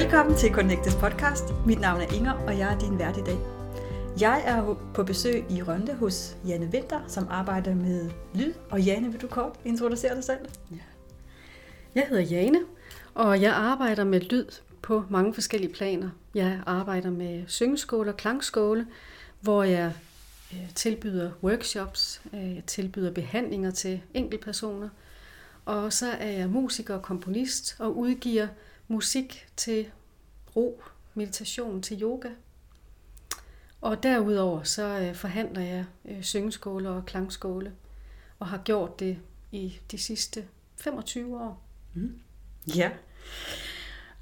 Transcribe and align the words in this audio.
Velkommen 0.00 0.36
til 0.36 0.52
Connectes 0.52 0.94
podcast. 0.94 1.44
Mit 1.66 1.80
navn 1.80 2.00
er 2.00 2.14
Inger, 2.14 2.32
og 2.32 2.58
jeg 2.58 2.74
er 2.74 2.78
din 2.78 2.98
vært 2.98 3.16
i 3.16 3.20
dag. 3.20 3.38
Jeg 4.20 4.42
er 4.46 4.74
på 4.94 5.02
besøg 5.02 5.44
i 5.50 5.62
Rønde 5.62 5.94
hos 5.94 6.36
Janne 6.46 6.70
Winter, 6.72 7.00
som 7.08 7.26
arbejder 7.30 7.74
med 7.74 8.10
lyd. 8.34 8.52
Og 8.70 8.80
Janne, 8.80 9.12
vil 9.12 9.20
du 9.20 9.26
kort 9.26 9.52
introducere 9.64 10.14
dig 10.14 10.24
selv? 10.24 10.38
Ja. 10.70 10.76
Jeg 11.94 12.06
hedder 12.08 12.22
Jane, 12.22 12.58
og 13.14 13.42
jeg 13.42 13.52
arbejder 13.52 14.04
med 14.04 14.20
lyd 14.20 14.46
på 14.82 15.04
mange 15.10 15.34
forskellige 15.34 15.72
planer. 15.72 16.10
Jeg 16.34 16.60
arbejder 16.66 17.10
med 17.10 17.44
syngeskole 17.46 18.10
og 18.10 18.16
klangskole, 18.16 18.86
hvor 19.40 19.62
jeg 19.62 19.92
øh, 20.52 20.74
tilbyder 20.74 21.30
workshops, 21.42 22.22
øh, 22.34 22.54
jeg 22.54 22.62
tilbyder 22.66 23.10
behandlinger 23.10 23.70
til 23.70 24.00
enkeltpersoner, 24.14 24.88
og 25.64 25.92
så 25.92 26.06
er 26.10 26.30
jeg 26.30 26.50
musiker 26.50 26.94
og 26.94 27.02
komponist 27.02 27.76
og 27.78 27.98
udgiver 27.98 28.46
musik 28.88 29.48
til 29.56 29.86
ro, 30.56 30.82
meditation, 31.14 31.82
til 31.82 32.02
yoga. 32.02 32.28
Og 33.80 34.02
derudover 34.02 34.62
så 34.62 34.82
øh, 34.82 35.14
forhandler 35.14 35.60
jeg 35.60 35.84
syngeskole 36.22 36.90
og 36.90 37.06
klangskole, 37.06 37.72
og 38.38 38.46
har 38.46 38.58
gjort 38.58 39.00
det 39.00 39.18
i 39.52 39.78
de 39.90 39.98
sidste 39.98 40.44
25 40.76 41.40
år. 41.40 41.62
Mm. 41.94 42.18
Ja. 42.76 42.90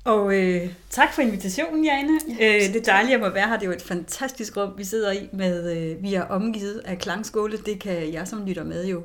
Og 0.04 0.34
øh, 0.34 0.74
tak 0.90 1.14
for 1.14 1.22
invitationen, 1.22 1.84
Jane. 1.84 2.20
Ja, 2.40 2.54
øh, 2.54 2.60
det 2.60 2.76
er 2.76 2.82
dejligt 2.92 3.14
at 3.14 3.20
må 3.20 3.28
være 3.28 3.48
her. 3.48 3.54
Det 3.54 3.62
er 3.62 3.66
jo 3.66 3.72
et 3.72 3.82
fantastisk 3.82 4.56
rum, 4.56 4.78
vi 4.78 4.84
sidder 4.84 5.12
i. 5.12 5.28
med. 5.32 5.76
Øh, 5.76 6.02
vi 6.02 6.14
er 6.14 6.22
omgivet 6.22 6.78
af 6.84 6.98
klangskåle. 6.98 7.56
Det 7.56 7.80
kan 7.80 8.12
jeg 8.12 8.28
som 8.28 8.46
lytter 8.46 8.64
med 8.64 8.86
jo 8.86 9.02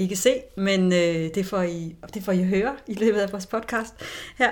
ikke 0.00 0.16
se, 0.16 0.34
men 0.56 0.92
øh, 0.92 1.34
det, 1.34 1.46
får 1.46 1.62
I, 1.62 1.96
det 2.14 2.22
får 2.22 2.32
I 2.32 2.44
høre 2.44 2.76
i 2.86 2.94
løbet 2.94 3.20
af 3.20 3.32
vores 3.32 3.46
podcast 3.46 3.94
her. 4.38 4.50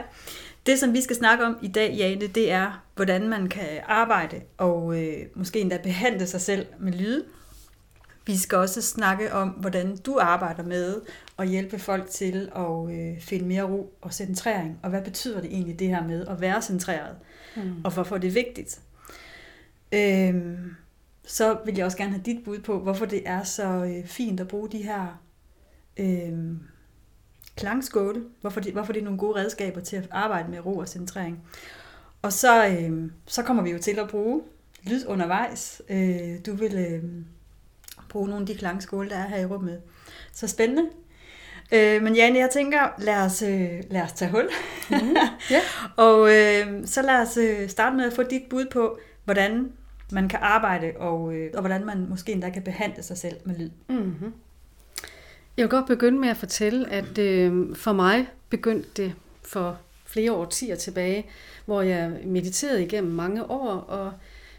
Det, 0.66 0.78
som 0.78 0.92
vi 0.92 1.00
skal 1.02 1.16
snakke 1.16 1.44
om 1.44 1.56
i 1.62 1.68
dag, 1.68 1.94
Jane, 1.94 2.26
det 2.26 2.50
er, 2.50 2.84
hvordan 2.96 3.28
man 3.28 3.48
kan 3.48 3.80
arbejde 3.86 4.40
og 4.58 5.02
øh, 5.02 5.26
måske 5.34 5.60
endda 5.60 5.78
behandle 5.82 6.26
sig 6.26 6.40
selv 6.40 6.66
med 6.78 6.92
lyde. 6.92 7.24
Vi 8.26 8.36
skal 8.36 8.58
også 8.58 8.82
snakke 8.82 9.32
om, 9.32 9.48
hvordan 9.48 9.96
du 9.96 10.18
arbejder 10.20 10.62
med 10.62 11.00
at 11.38 11.48
hjælpe 11.48 11.78
folk 11.78 12.10
til 12.10 12.50
at 12.56 12.90
øh, 12.90 13.20
finde 13.20 13.44
mere 13.44 13.62
ro 13.62 13.92
og 14.00 14.14
centrering, 14.14 14.78
og 14.82 14.90
hvad 14.90 15.02
betyder 15.02 15.40
det 15.40 15.50
egentlig 15.50 15.78
det 15.78 15.88
her 15.88 16.06
med 16.06 16.26
at 16.26 16.40
være 16.40 16.62
centreret, 16.62 17.16
mm. 17.56 17.80
og 17.84 17.92
hvorfor 17.92 18.18
det 18.18 18.28
er 18.28 18.32
vigtigt. 18.32 18.80
Øhm, 19.92 20.74
så 21.26 21.58
vil 21.64 21.76
jeg 21.76 21.84
også 21.84 21.98
gerne 21.98 22.10
have 22.10 22.22
dit 22.22 22.44
bud 22.44 22.58
på, 22.58 22.78
hvorfor 22.78 23.06
det 23.06 23.22
er 23.26 23.42
så 23.42 23.66
øh, 23.66 24.06
fint 24.06 24.40
at 24.40 24.48
bruge 24.48 24.68
de 24.68 24.82
her 24.82 25.20
øh, 25.98 26.38
klangskåle, 27.56 28.22
hvorfor 28.40 28.60
det, 28.60 28.72
hvorfor 28.72 28.92
det 28.92 29.00
er 29.00 29.04
nogle 29.04 29.18
gode 29.18 29.40
redskaber 29.40 29.80
til 29.80 29.96
at 29.96 30.08
arbejde 30.10 30.50
med 30.50 30.66
ro 30.66 30.76
og 30.76 30.88
centrering. 30.88 31.42
Og 32.22 32.32
så, 32.32 32.68
øh, 32.68 33.10
så 33.26 33.42
kommer 33.42 33.62
vi 33.62 33.70
jo 33.70 33.78
til 33.78 33.98
at 33.98 34.08
bruge 34.08 34.42
lyd 34.82 35.06
undervejs. 35.06 35.82
Øh, 35.88 36.38
du 36.46 36.54
vil 36.54 36.74
øh, 36.74 37.02
bruge 38.08 38.28
nogle 38.28 38.42
af 38.42 38.46
de 38.46 38.54
klangskåle, 38.54 39.10
der 39.10 39.16
er 39.16 39.28
her 39.28 39.38
i 39.38 39.46
rummet. 39.46 39.80
Så 40.32 40.48
spændende. 40.48 40.90
Øh, 41.72 42.02
men 42.02 42.16
Jane, 42.16 42.38
jeg 42.38 42.50
tænker, 42.50 42.88
lad 42.98 43.16
os, 43.16 43.42
øh, 43.42 43.82
lad 43.90 44.02
os 44.02 44.12
tage 44.12 44.30
hul. 44.30 44.48
Mm, 44.90 44.96
yeah. 45.52 45.62
og 46.06 46.28
øh, 46.34 46.86
så 46.86 47.02
lad 47.02 47.20
os 47.20 47.36
øh, 47.36 47.68
starte 47.68 47.96
med 47.96 48.04
at 48.04 48.12
få 48.12 48.22
dit 48.22 48.42
bud 48.50 48.66
på, 48.70 48.98
hvordan 49.24 49.72
man 50.12 50.28
kan 50.28 50.38
arbejde, 50.42 50.92
og, 50.96 51.34
øh, 51.34 51.50
og 51.54 51.60
hvordan 51.60 51.86
man 51.86 52.06
måske 52.08 52.32
endda 52.32 52.50
kan 52.50 52.62
behandle 52.62 53.02
sig 53.02 53.18
selv 53.18 53.36
med 53.44 53.56
lyd. 53.56 53.70
Mm-hmm. 53.88 54.32
Jeg 55.58 55.64
vil 55.64 55.70
godt 55.70 55.86
begynde 55.86 56.18
med 56.18 56.28
at 56.28 56.36
fortælle, 56.36 56.90
at 56.90 57.18
øh, 57.18 57.76
for 57.76 57.92
mig 57.92 58.28
begyndte 58.48 58.88
det 58.96 59.14
for 59.42 59.78
flere 60.04 60.32
årtier 60.32 60.76
tilbage, 60.76 61.26
hvor 61.64 61.82
jeg 61.82 62.20
mediterede 62.24 62.84
igennem 62.84 63.12
mange 63.12 63.50
år, 63.50 63.70
og, 63.70 64.12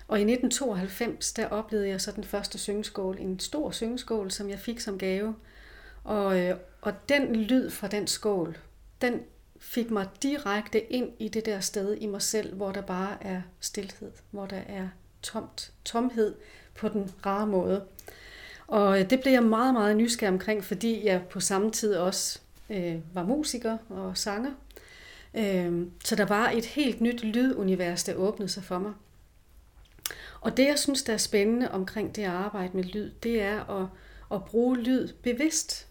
og 0.08 0.20
i 0.20 0.22
1992, 0.22 1.34
der 1.34 1.48
oplevede 1.48 1.90
jeg 1.90 2.02
så 2.02 2.12
den 2.12 2.24
første 2.24 2.58
syngeskål, 2.58 3.18
en 3.20 3.40
stor 3.40 3.72
syngeskål, 3.72 4.32
som 4.32 4.50
jeg 4.50 4.60
fik 4.60 4.80
som 4.80 4.98
gave. 4.98 5.36
Og, 6.04 6.40
øh, 6.40 6.56
og 6.82 6.94
den 7.10 7.36
lyd 7.36 7.70
fra 7.70 7.88
den 7.88 8.08
skål, 8.08 8.58
den 9.02 9.22
fik 9.60 9.92
mig 9.92 10.08
direkte 10.24 10.94
ind 10.94 11.12
i 11.20 11.28
det 11.28 11.46
der 11.46 11.60
sted 11.60 11.98
i 11.98 12.06
mig 12.06 12.22
selv, 12.22 12.56
hvor 12.56 12.72
der 12.72 12.82
bare 12.82 13.18
er 13.22 13.42
stilhed, 13.60 14.12
hvor 14.32 14.46
der 14.46 14.62
er 14.68 14.88
tomt, 15.22 15.72
tomhed 15.86 16.36
på 16.76 16.90
den 16.90 17.12
rare 17.26 17.48
måde. 17.48 17.86
Og 18.70 19.00
øh, 19.00 19.10
det 19.10 19.22
blev 19.22 19.34
jeg 19.34 19.44
meget, 19.44 19.74
meget 19.74 19.98
nysgerrig 19.98 20.34
omkring, 20.34 20.64
fordi 20.64 21.06
jeg 21.06 21.22
på 21.30 21.40
samme 21.40 21.72
tid 21.72 21.96
også 21.96 22.40
øh, 22.70 22.96
var 23.14 23.24
musiker 23.24 23.78
og 23.90 24.18
sanger. 24.18 24.52
Øh, 25.34 25.88
så 26.06 26.16
der 26.16 26.26
var 26.26 26.50
et 26.50 26.66
helt 26.66 27.02
nyt 27.02 27.24
lydunivers, 27.24 28.04
der 28.04 28.14
åbnede 28.14 28.50
sig 28.50 28.64
for 28.64 28.80
mig. 28.80 28.94
Og 30.42 30.58
det, 30.58 30.66
jeg 30.66 30.80
synes, 30.80 31.04
der 31.04 31.14
er 31.14 31.18
spændende 31.18 31.72
omkring 31.72 32.16
det 32.16 32.22
at 32.22 32.30
arbejde 32.30 32.78
med 32.78 32.84
lyd, 32.84 33.12
det 33.24 33.42
er 33.42 33.82
at, 33.82 33.88
at 34.32 34.46
bruge 34.46 34.78
lyd 34.78 35.08
bevidst. 35.24 35.88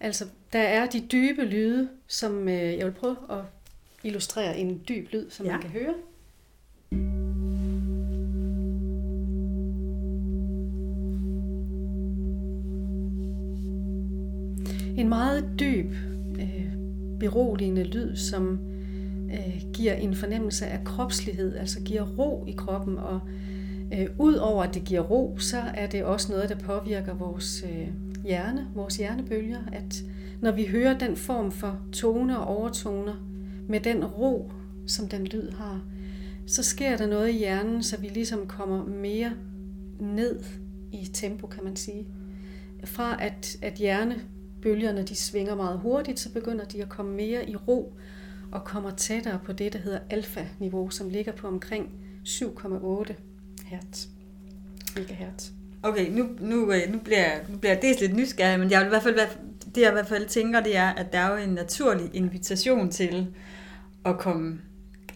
Altså, 0.00 0.26
der 0.52 0.62
er 0.62 0.86
de 0.86 1.06
dybe 1.12 1.44
lyde, 1.44 1.88
som 2.06 2.48
øh, 2.48 2.78
jeg 2.78 2.86
vil 2.86 2.92
prøve 2.92 3.16
at 3.30 3.40
illustrere 4.02 4.56
en 4.56 4.82
dyb 4.88 5.08
lyd, 5.12 5.30
som 5.30 5.46
ja. 5.46 5.52
man 5.52 5.60
kan 5.60 5.70
høre. 5.70 5.94
En 14.96 15.08
meget 15.08 15.50
dyb, 15.60 15.92
øh, 16.40 16.72
beroligende 17.20 17.84
lyd, 17.84 18.16
som 18.16 18.58
øh, 19.32 19.62
giver 19.72 19.92
en 19.92 20.14
fornemmelse 20.14 20.66
af 20.66 20.84
kropslighed, 20.84 21.56
altså 21.56 21.80
giver 21.80 22.02
ro 22.02 22.44
i 22.48 22.52
kroppen. 22.52 22.98
Og 22.98 23.20
øh, 23.92 24.06
ud 24.18 24.34
over 24.34 24.62
at 24.62 24.74
det 24.74 24.84
giver 24.84 25.00
ro, 25.00 25.36
så 25.38 25.58
er 25.74 25.86
det 25.86 26.04
også 26.04 26.32
noget, 26.32 26.48
der 26.48 26.58
påvirker 26.58 27.14
vores 27.14 27.64
øh, 27.70 27.88
hjerne, 28.24 28.66
vores 28.74 28.96
hjernebølger, 28.96 29.58
at 29.72 30.02
når 30.40 30.52
vi 30.52 30.66
hører 30.66 30.98
den 30.98 31.16
form 31.16 31.52
for 31.52 31.78
toner 31.92 32.36
og 32.36 32.56
overtoner 32.56 33.14
med 33.68 33.80
den 33.80 34.04
ro, 34.04 34.52
som 34.86 35.08
den 35.08 35.24
lyd 35.24 35.50
har, 35.50 35.80
så 36.46 36.62
sker 36.62 36.96
der 36.96 37.06
noget 37.06 37.28
i 37.30 37.38
hjernen, 37.38 37.82
så 37.82 38.00
vi 38.00 38.06
ligesom 38.06 38.46
kommer 38.46 38.86
mere 38.86 39.32
ned 40.00 40.40
i 40.92 41.08
tempo, 41.12 41.46
kan 41.46 41.64
man 41.64 41.76
sige. 41.76 42.06
Fra 42.84 43.24
at, 43.24 43.56
at 43.62 43.74
hjerne 43.74 44.14
hjernebølgerne 44.64 45.02
de 45.02 45.14
svinger 45.14 45.54
meget 45.54 45.78
hurtigt, 45.78 46.20
så 46.20 46.32
begynder 46.32 46.64
de 46.64 46.82
at 46.82 46.88
komme 46.88 47.14
mere 47.14 47.50
i 47.50 47.56
ro 47.56 47.94
og 48.52 48.64
kommer 48.64 48.90
tættere 48.90 49.40
på 49.44 49.52
det, 49.52 49.72
der 49.72 49.78
hedder 49.78 49.98
alfa-niveau, 50.10 50.90
som 50.90 51.08
ligger 51.08 51.32
på 51.32 51.46
omkring 51.46 51.90
7,8 52.24 53.14
hertz. 53.64 54.06
Megahertz. 54.96 55.48
Okay, 55.82 56.10
nu, 56.10 56.28
nu, 56.40 56.72
øh, 56.72 56.92
nu, 56.92 56.98
bliver, 56.98 57.30
nu 57.48 57.58
bliver 57.58 57.72
jeg 57.72 57.82
dels 57.82 58.00
lidt 58.00 58.16
nysgerrig, 58.16 58.58
men 58.58 58.70
jeg 58.70 58.80
vil 58.80 58.86
i 58.86 58.88
hvert 58.88 59.02
fald, 59.02 59.18
det 59.74 59.80
jeg 59.80 59.90
i 59.90 59.92
hvert 59.92 60.08
fald 60.08 60.26
tænker, 60.26 60.60
det 60.60 60.76
er, 60.76 60.88
at 60.88 61.12
der 61.12 61.18
er 61.18 61.30
jo 61.30 61.36
en 61.36 61.54
naturlig 61.54 62.10
invitation 62.12 62.90
til 62.90 63.26
at 64.04 64.18
komme, 64.18 64.60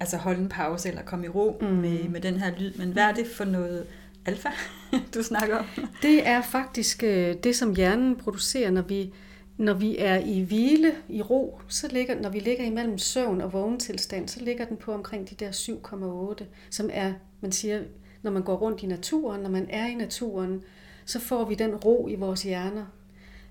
altså 0.00 0.16
holde 0.16 0.40
en 0.40 0.48
pause 0.48 0.88
eller 0.88 1.02
komme 1.02 1.26
i 1.26 1.28
ro 1.28 1.58
mm. 1.60 1.66
med, 1.66 2.08
med 2.08 2.20
den 2.20 2.34
her 2.34 2.52
lyd. 2.58 2.72
Men 2.78 2.92
hvad 2.92 3.02
er 3.02 3.12
det 3.12 3.26
for 3.36 3.44
noget 3.44 3.86
alfa, 4.26 4.48
du 5.14 5.22
snakker 5.22 5.56
om? 5.56 5.64
Det 6.02 6.28
er 6.28 6.42
faktisk 6.42 7.02
øh, 7.02 7.34
det, 7.44 7.56
som 7.56 7.74
hjernen 7.74 8.16
producerer, 8.16 8.70
når 8.70 8.82
vi, 8.82 9.12
når 9.58 9.74
vi 9.74 9.96
er 9.98 10.16
i 10.16 10.40
hvile, 10.40 10.92
i 11.08 11.22
ro, 11.22 11.60
så 11.68 11.88
ligger, 11.88 12.20
når 12.20 12.30
vi 12.30 12.38
ligger 12.38 12.64
imellem 12.64 12.98
søvn 12.98 13.40
og 13.40 13.52
vågentilstand, 13.52 14.28
så 14.28 14.40
ligger 14.44 14.64
den 14.64 14.76
på 14.76 14.92
omkring 14.92 15.30
de 15.30 15.34
der 15.34 15.50
7,8, 15.50 16.44
som 16.70 16.90
er, 16.92 17.12
man 17.40 17.52
siger, 17.52 17.82
når 18.22 18.30
man 18.30 18.42
går 18.42 18.56
rundt 18.56 18.82
i 18.82 18.86
naturen, 18.86 19.40
når 19.40 19.50
man 19.50 19.66
er 19.70 19.86
i 19.86 19.94
naturen, 19.94 20.62
så 21.04 21.20
får 21.20 21.44
vi 21.44 21.54
den 21.54 21.76
ro 21.76 22.08
i 22.08 22.14
vores 22.14 22.42
hjerner. 22.42 22.84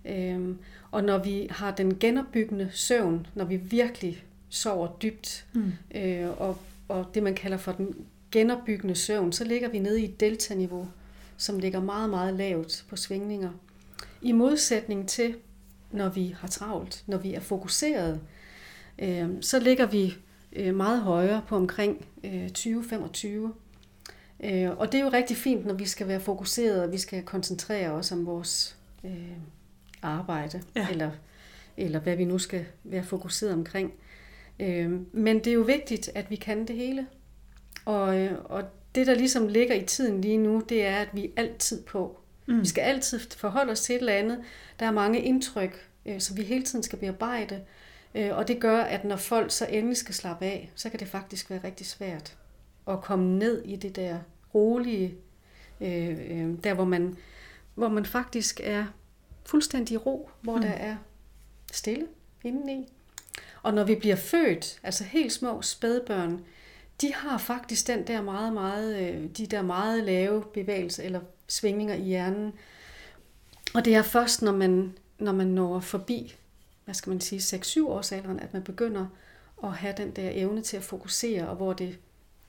Øhm, 0.05 0.57
og 0.91 1.03
når 1.03 1.17
vi 1.17 1.47
har 1.51 1.71
den 1.71 1.97
genopbyggende 1.99 2.69
søvn, 2.71 3.27
når 3.35 3.45
vi 3.45 3.55
virkelig 3.55 4.23
sover 4.49 4.87
dybt, 5.01 5.45
mm. 5.53 5.71
øh, 5.95 6.41
og, 6.41 6.57
og 6.87 7.05
det 7.13 7.23
man 7.23 7.35
kalder 7.35 7.57
for 7.57 7.71
den 7.71 7.95
genopbyggende 8.31 8.95
søvn, 8.95 9.31
så 9.31 9.43
ligger 9.43 9.69
vi 9.69 9.79
nede 9.79 10.01
i 10.01 10.03
et 10.03 10.19
delta-niveau, 10.19 10.87
som 11.37 11.59
ligger 11.59 11.81
meget, 11.81 12.09
meget 12.09 12.33
lavt 12.33 12.85
på 12.89 12.95
svingninger. 12.95 13.51
I 14.21 14.31
modsætning 14.31 15.07
til, 15.07 15.35
når 15.97 16.09
vi 16.09 16.35
har 16.39 16.47
travlt, 16.47 17.03
når 17.07 17.17
vi 17.17 17.33
er 17.33 17.39
fokuseret, 17.39 18.21
øh, 18.99 19.29
så 19.41 19.59
ligger 19.59 19.85
vi 19.85 20.15
øh, 20.53 20.75
meget 20.75 21.01
højere 21.01 21.41
på 21.47 21.55
omkring 21.55 22.05
øh, 22.23 22.49
20-25. 22.57 23.27
Øh, 24.43 24.77
og 24.77 24.91
det 24.91 24.99
er 24.99 25.03
jo 25.03 25.09
rigtig 25.09 25.37
fint, 25.37 25.65
når 25.65 25.73
vi 25.73 25.85
skal 25.85 26.07
være 26.07 26.19
fokuseret, 26.19 26.83
og 26.83 26.91
vi 26.91 26.97
skal 26.97 27.23
koncentrere 27.23 27.91
os 27.91 28.11
om 28.11 28.25
vores 28.25 28.77
øh, 29.03 29.37
arbejde, 30.01 30.61
ja. 30.75 30.87
eller, 30.91 31.11
eller 31.77 31.99
hvad 31.99 32.15
vi 32.15 32.25
nu 32.25 32.37
skal 32.37 32.65
være 32.83 33.03
fokuseret 33.03 33.53
omkring. 33.53 33.93
Øh, 34.59 34.91
men 35.11 35.37
det 35.37 35.47
er 35.47 35.53
jo 35.53 35.61
vigtigt, 35.61 36.09
at 36.15 36.29
vi 36.29 36.35
kan 36.35 36.67
det 36.67 36.75
hele. 36.75 37.07
Og, 37.85 38.19
øh, 38.19 38.31
og 38.45 38.63
det, 38.95 39.07
der 39.07 39.15
ligesom 39.15 39.47
ligger 39.47 39.75
i 39.75 39.85
tiden 39.85 40.21
lige 40.21 40.37
nu, 40.37 40.63
det 40.69 40.85
er, 40.85 40.95
at 40.95 41.09
vi 41.13 41.25
er 41.25 41.29
altid 41.37 41.83
på. 41.83 42.19
Mm. 42.47 42.61
Vi 42.61 42.67
skal 42.67 42.81
altid 42.81 43.19
forholde 43.37 43.71
os 43.71 43.81
til 43.81 43.95
et 43.95 43.99
eller 43.99 44.13
andet. 44.13 44.39
Der 44.79 44.85
er 44.85 44.91
mange 44.91 45.21
indtryk, 45.21 45.89
øh, 46.05 46.21
som 46.21 46.37
vi 46.37 46.43
hele 46.43 46.63
tiden 46.63 46.83
skal 46.83 46.99
bearbejde. 46.99 47.61
Øh, 48.15 48.37
og 48.37 48.47
det 48.47 48.59
gør, 48.59 48.81
at 48.81 49.03
når 49.03 49.15
folk 49.15 49.51
så 49.51 49.65
endelig 49.65 49.97
skal 49.97 50.15
slappe 50.15 50.45
af, 50.45 50.71
så 50.75 50.89
kan 50.89 50.99
det 50.99 51.07
faktisk 51.07 51.49
være 51.49 51.61
rigtig 51.63 51.85
svært 51.85 52.37
at 52.87 53.01
komme 53.01 53.39
ned 53.39 53.63
i 53.63 53.75
det 53.75 53.95
der 53.95 54.19
rolige, 54.53 55.15
øh, 55.81 56.09
øh, 56.09 56.49
der 56.63 56.73
hvor 56.73 56.85
man, 56.85 57.17
hvor 57.75 57.89
man 57.89 58.05
faktisk 58.05 58.61
er 58.63 58.85
fuldstændig 59.45 59.93
i 59.93 59.97
ro, 59.97 60.29
hvor 60.41 60.55
mm. 60.55 60.61
der 60.61 60.69
er 60.71 60.95
stille 61.71 62.07
indeni. 62.43 62.87
Og 63.63 63.73
når 63.73 63.83
vi 63.83 63.95
bliver 63.95 64.15
født, 64.15 64.79
altså 64.83 65.03
helt 65.03 65.33
små 65.33 65.61
spædbørn, 65.61 66.45
de 67.01 67.13
har 67.13 67.37
faktisk 67.37 67.87
den 67.87 68.07
der 68.07 68.21
meget, 68.21 68.53
meget, 68.53 69.09
øh, 69.09 69.29
de 69.37 69.45
der 69.45 69.61
meget 69.61 70.03
lave 70.03 70.43
bevægelser 70.53 71.03
eller 71.03 71.21
svingninger 71.47 71.95
i 71.95 72.01
hjernen. 72.01 72.53
Og 73.73 73.85
det 73.85 73.95
er 73.95 74.01
først, 74.01 74.41
når 74.41 74.51
man, 74.51 74.97
når 75.19 75.31
man 75.31 75.47
når 75.47 75.79
forbi, 75.79 76.35
hvad 76.85 76.95
skal 76.95 77.09
man 77.09 77.21
sige, 77.21 77.57
6-7 77.57 77.87
års 77.87 78.11
alderen, 78.11 78.39
at 78.39 78.53
man 78.53 78.63
begynder 78.63 79.05
at 79.63 79.73
have 79.73 79.93
den 79.97 80.11
der 80.11 80.29
evne 80.33 80.61
til 80.61 80.77
at 80.77 80.83
fokusere, 80.83 81.49
og 81.49 81.55
hvor 81.55 81.73
det 81.73 81.99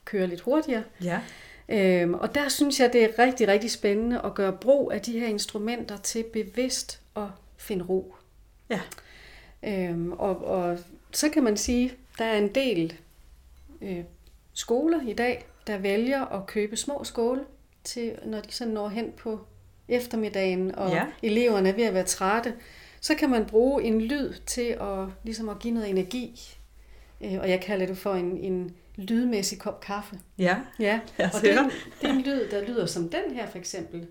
kører 0.05 0.25
lidt 0.25 0.41
hurtigere. 0.41 0.83
Ja. 1.03 1.21
Øhm, 1.69 2.13
og 2.13 2.35
der 2.35 2.49
synes 2.49 2.79
jeg, 2.79 2.93
det 2.93 3.03
er 3.03 3.19
rigtig, 3.19 3.47
rigtig 3.47 3.71
spændende 3.71 4.21
at 4.21 4.33
gøre 4.33 4.53
brug 4.53 4.91
af 4.91 5.01
de 5.01 5.19
her 5.19 5.27
instrumenter 5.27 5.97
til 5.97 6.23
bevidst 6.33 7.01
at 7.15 7.27
finde 7.57 7.85
ro. 7.85 8.15
Ja. 8.69 8.81
Øhm, 9.63 10.11
og, 10.11 10.45
og 10.45 10.79
så 11.11 11.29
kan 11.29 11.43
man 11.43 11.57
sige, 11.57 11.93
der 12.17 12.25
er 12.25 12.37
en 12.37 12.55
del 12.55 12.97
øh, 13.81 14.03
skoler 14.53 15.01
i 15.07 15.13
dag, 15.13 15.45
der 15.67 15.77
vælger 15.77 16.25
at 16.25 16.45
købe 16.47 16.77
små 16.77 17.03
skåle, 17.03 17.45
til, 17.83 18.19
når 18.25 18.41
de 18.41 18.51
så 18.51 18.65
når 18.65 18.87
hen 18.87 19.11
på 19.17 19.39
eftermiddagen, 19.87 20.75
og 20.75 20.89
ja. 20.89 21.05
eleverne 21.23 21.69
er 21.69 21.73
ved 21.73 21.83
at 21.83 21.93
være 21.93 22.03
trætte, 22.03 22.53
så 23.01 23.15
kan 23.15 23.29
man 23.29 23.45
bruge 23.45 23.83
en 23.83 24.01
lyd 24.01 24.33
til 24.45 24.77
at, 24.81 25.07
ligesom 25.23 25.49
at 25.49 25.59
give 25.59 25.73
noget 25.73 25.89
energi. 25.89 26.57
Øh, 27.21 27.39
og 27.39 27.49
jeg 27.49 27.61
kalder 27.61 27.85
det 27.85 27.97
for 27.97 28.13
en, 28.13 28.37
en 28.37 28.75
lydmæssig 28.95 29.59
kop 29.59 29.81
kaffe. 29.81 30.19
Ja, 30.37 30.57
ja. 30.79 30.99
og 31.17 31.41
det, 31.41 31.53
er, 31.53 31.69
det 32.01 32.09
er 32.09 32.13
en 32.13 32.21
lyd, 32.21 32.49
der 32.51 32.61
lyder 32.61 32.85
som 32.85 33.09
den 33.09 33.33
her 33.33 33.47
for 33.47 33.57
eksempel. 33.57 34.07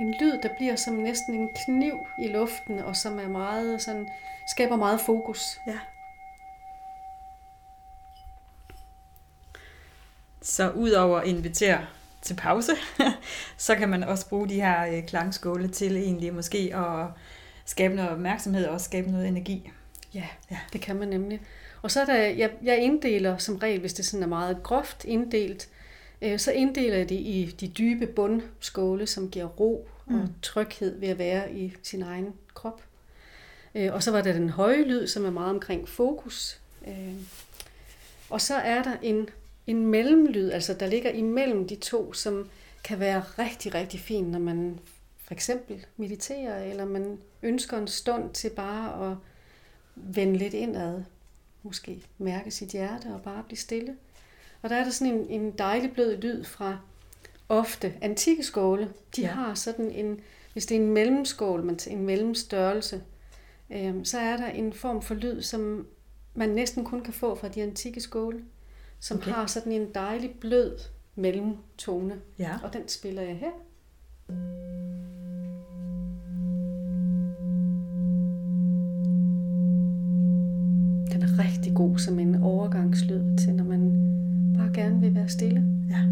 En 0.00 0.14
lyd, 0.20 0.38
der 0.42 0.48
bliver 0.56 0.76
som 0.76 0.94
næsten 0.94 1.34
en 1.34 1.48
kniv 1.64 2.06
i 2.18 2.28
luften, 2.28 2.78
og 2.78 2.96
som 2.96 3.18
er 3.18 3.28
meget 3.28 3.82
sådan, 3.82 4.08
skaber 4.48 4.76
meget 4.76 5.00
fokus. 5.00 5.60
Ja. 5.66 5.78
Så 10.42 10.70
udover 10.70 11.18
at 11.18 11.26
invitere 11.26 11.86
til 12.22 12.34
pause, 12.34 12.72
så 13.56 13.74
kan 13.74 13.88
man 13.88 14.04
også 14.04 14.28
bruge 14.28 14.48
de 14.48 14.54
her 14.54 14.96
øh, 14.96 15.06
klangskåle 15.06 15.68
til 15.68 15.96
egentlig 15.96 16.34
måske 16.34 16.72
at 16.76 17.06
skabe 17.64 17.94
noget 17.94 18.10
opmærksomhed 18.10 18.66
og 18.66 18.74
også 18.74 18.84
skabe 18.84 19.10
noget 19.10 19.28
energi. 19.28 19.70
Ja, 20.14 20.26
ja, 20.50 20.58
det 20.72 20.80
kan 20.80 20.96
man 20.96 21.08
nemlig. 21.08 21.40
Og 21.82 21.90
så 21.90 22.00
er 22.00 22.04
der, 22.04 22.16
jeg, 22.16 22.50
jeg 22.62 22.78
inddeler 22.78 23.38
som 23.38 23.56
regel, 23.56 23.80
hvis 23.80 23.94
det 23.94 24.06
sådan 24.06 24.22
er 24.22 24.28
meget 24.28 24.62
groft 24.62 25.04
inddelt, 25.04 25.68
øh, 26.22 26.38
så 26.38 26.52
inddeler 26.52 26.96
jeg 26.96 27.08
det 27.08 27.14
i 27.14 27.54
de 27.60 27.68
dybe 27.68 28.06
bundskåle, 28.06 29.06
som 29.06 29.30
giver 29.30 29.46
ro 29.46 29.88
og 30.06 30.12
mm. 30.12 30.28
tryghed 30.42 31.00
ved 31.00 31.08
at 31.08 31.18
være 31.18 31.52
i 31.52 31.72
sin 31.82 32.02
egen 32.02 32.34
krop. 32.54 32.82
Øh, 33.74 33.92
og 33.92 34.02
så 34.02 34.10
var 34.10 34.20
der 34.20 34.32
den 34.32 34.50
høje 34.50 34.84
lyd, 34.84 35.06
som 35.06 35.24
er 35.24 35.30
meget 35.30 35.50
omkring 35.50 35.88
fokus. 35.88 36.60
Øh, 36.86 37.14
og 38.30 38.40
så 38.40 38.54
er 38.54 38.82
der 38.82 38.96
en, 39.02 39.28
en 39.70 39.86
mellemlyd, 39.86 40.50
altså 40.50 40.74
der 40.74 40.86
ligger 40.86 41.10
imellem 41.10 41.68
de 41.68 41.76
to, 41.76 42.12
som 42.12 42.48
kan 42.84 43.00
være 43.00 43.20
rigtig, 43.20 43.74
rigtig 43.74 44.00
fin, 44.00 44.24
når 44.24 44.38
man 44.38 44.78
for 45.24 45.34
eksempel 45.34 45.86
mediterer, 45.96 46.64
eller 46.64 46.84
man 46.84 47.18
ønsker 47.42 47.78
en 47.78 47.88
stund 47.88 48.30
til 48.30 48.50
bare 48.50 49.10
at 49.10 49.16
vende 49.94 50.36
lidt 50.38 50.54
indad, 50.54 51.02
måske 51.62 52.02
mærke 52.18 52.50
sit 52.50 52.68
hjerte 52.68 53.06
og 53.06 53.22
bare 53.22 53.42
blive 53.42 53.58
stille. 53.58 53.96
Og 54.62 54.70
der 54.70 54.76
er 54.76 54.84
der 54.84 54.90
sådan 54.90 55.14
en, 55.14 55.26
en 55.42 55.50
dejlig 55.50 55.92
blød 55.92 56.16
lyd 56.16 56.44
fra 56.44 56.78
ofte 57.48 57.94
antikke 58.00 58.42
skåle. 58.42 58.92
De 59.16 59.20
ja. 59.20 59.28
har 59.28 59.54
sådan 59.54 59.90
en, 59.90 60.20
hvis 60.52 60.66
det 60.66 60.76
er 60.76 60.80
en 60.80 60.92
mellemskål, 60.92 61.64
men 61.64 61.78
en 61.86 62.06
mellemstørrelse, 62.06 63.02
øh, 63.70 63.94
så 64.04 64.18
er 64.18 64.36
der 64.36 64.46
en 64.46 64.72
form 64.72 65.02
for 65.02 65.14
lyd, 65.14 65.42
som 65.42 65.86
man 66.34 66.48
næsten 66.48 66.84
kun 66.84 67.00
kan 67.00 67.12
få 67.12 67.34
fra 67.34 67.48
de 67.48 67.62
antikke 67.62 68.00
skåle, 68.00 68.44
som 69.00 69.16
okay. 69.16 69.30
har 69.30 69.46
sådan 69.46 69.72
en 69.72 69.86
dejlig 69.94 70.30
blød 70.40 70.78
mellemtone. 71.14 72.14
Ja. 72.38 72.58
Og 72.62 72.72
den 72.72 72.88
spiller 72.88 73.22
jeg 73.22 73.36
her. 73.36 73.50
Den 81.12 81.22
er 81.22 81.44
rigtig 81.44 81.74
god 81.74 81.98
som 81.98 82.18
en 82.18 82.42
overgangslyd 82.42 83.36
til, 83.38 83.54
når 83.54 83.64
man 83.64 83.80
bare 84.58 84.70
gerne 84.74 85.00
vil 85.00 85.14
være 85.14 85.28
stille. 85.28 85.64
Ja. 85.90 86.02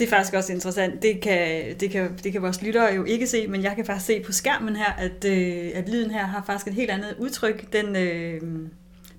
Det 0.00 0.06
er 0.06 0.10
faktisk 0.10 0.34
også 0.34 0.52
interessant. 0.52 1.02
Det 1.02 1.20
kan, 1.20 1.74
det, 1.80 1.90
kan, 1.90 2.18
det 2.24 2.32
kan 2.32 2.42
vores 2.42 2.62
lyttere 2.62 2.94
jo 2.94 3.04
ikke 3.04 3.26
se, 3.26 3.46
men 3.46 3.62
jeg 3.62 3.76
kan 3.76 3.84
faktisk 3.84 4.06
se 4.06 4.22
på 4.22 4.32
skærmen 4.32 4.76
her, 4.76 4.92
at, 4.92 5.24
øh, 5.24 5.70
at 5.74 5.88
lyden 5.88 6.10
her 6.10 6.26
har 6.26 6.42
faktisk 6.46 6.68
et 6.68 6.74
helt 6.74 6.90
andet 6.90 7.16
udtryk. 7.18 7.72
Den, 7.72 7.96
øh, 7.96 8.40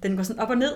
den 0.04 0.16
går 0.16 0.24
sådan 0.24 0.40
op 0.40 0.50
og 0.50 0.58
ned. 0.58 0.74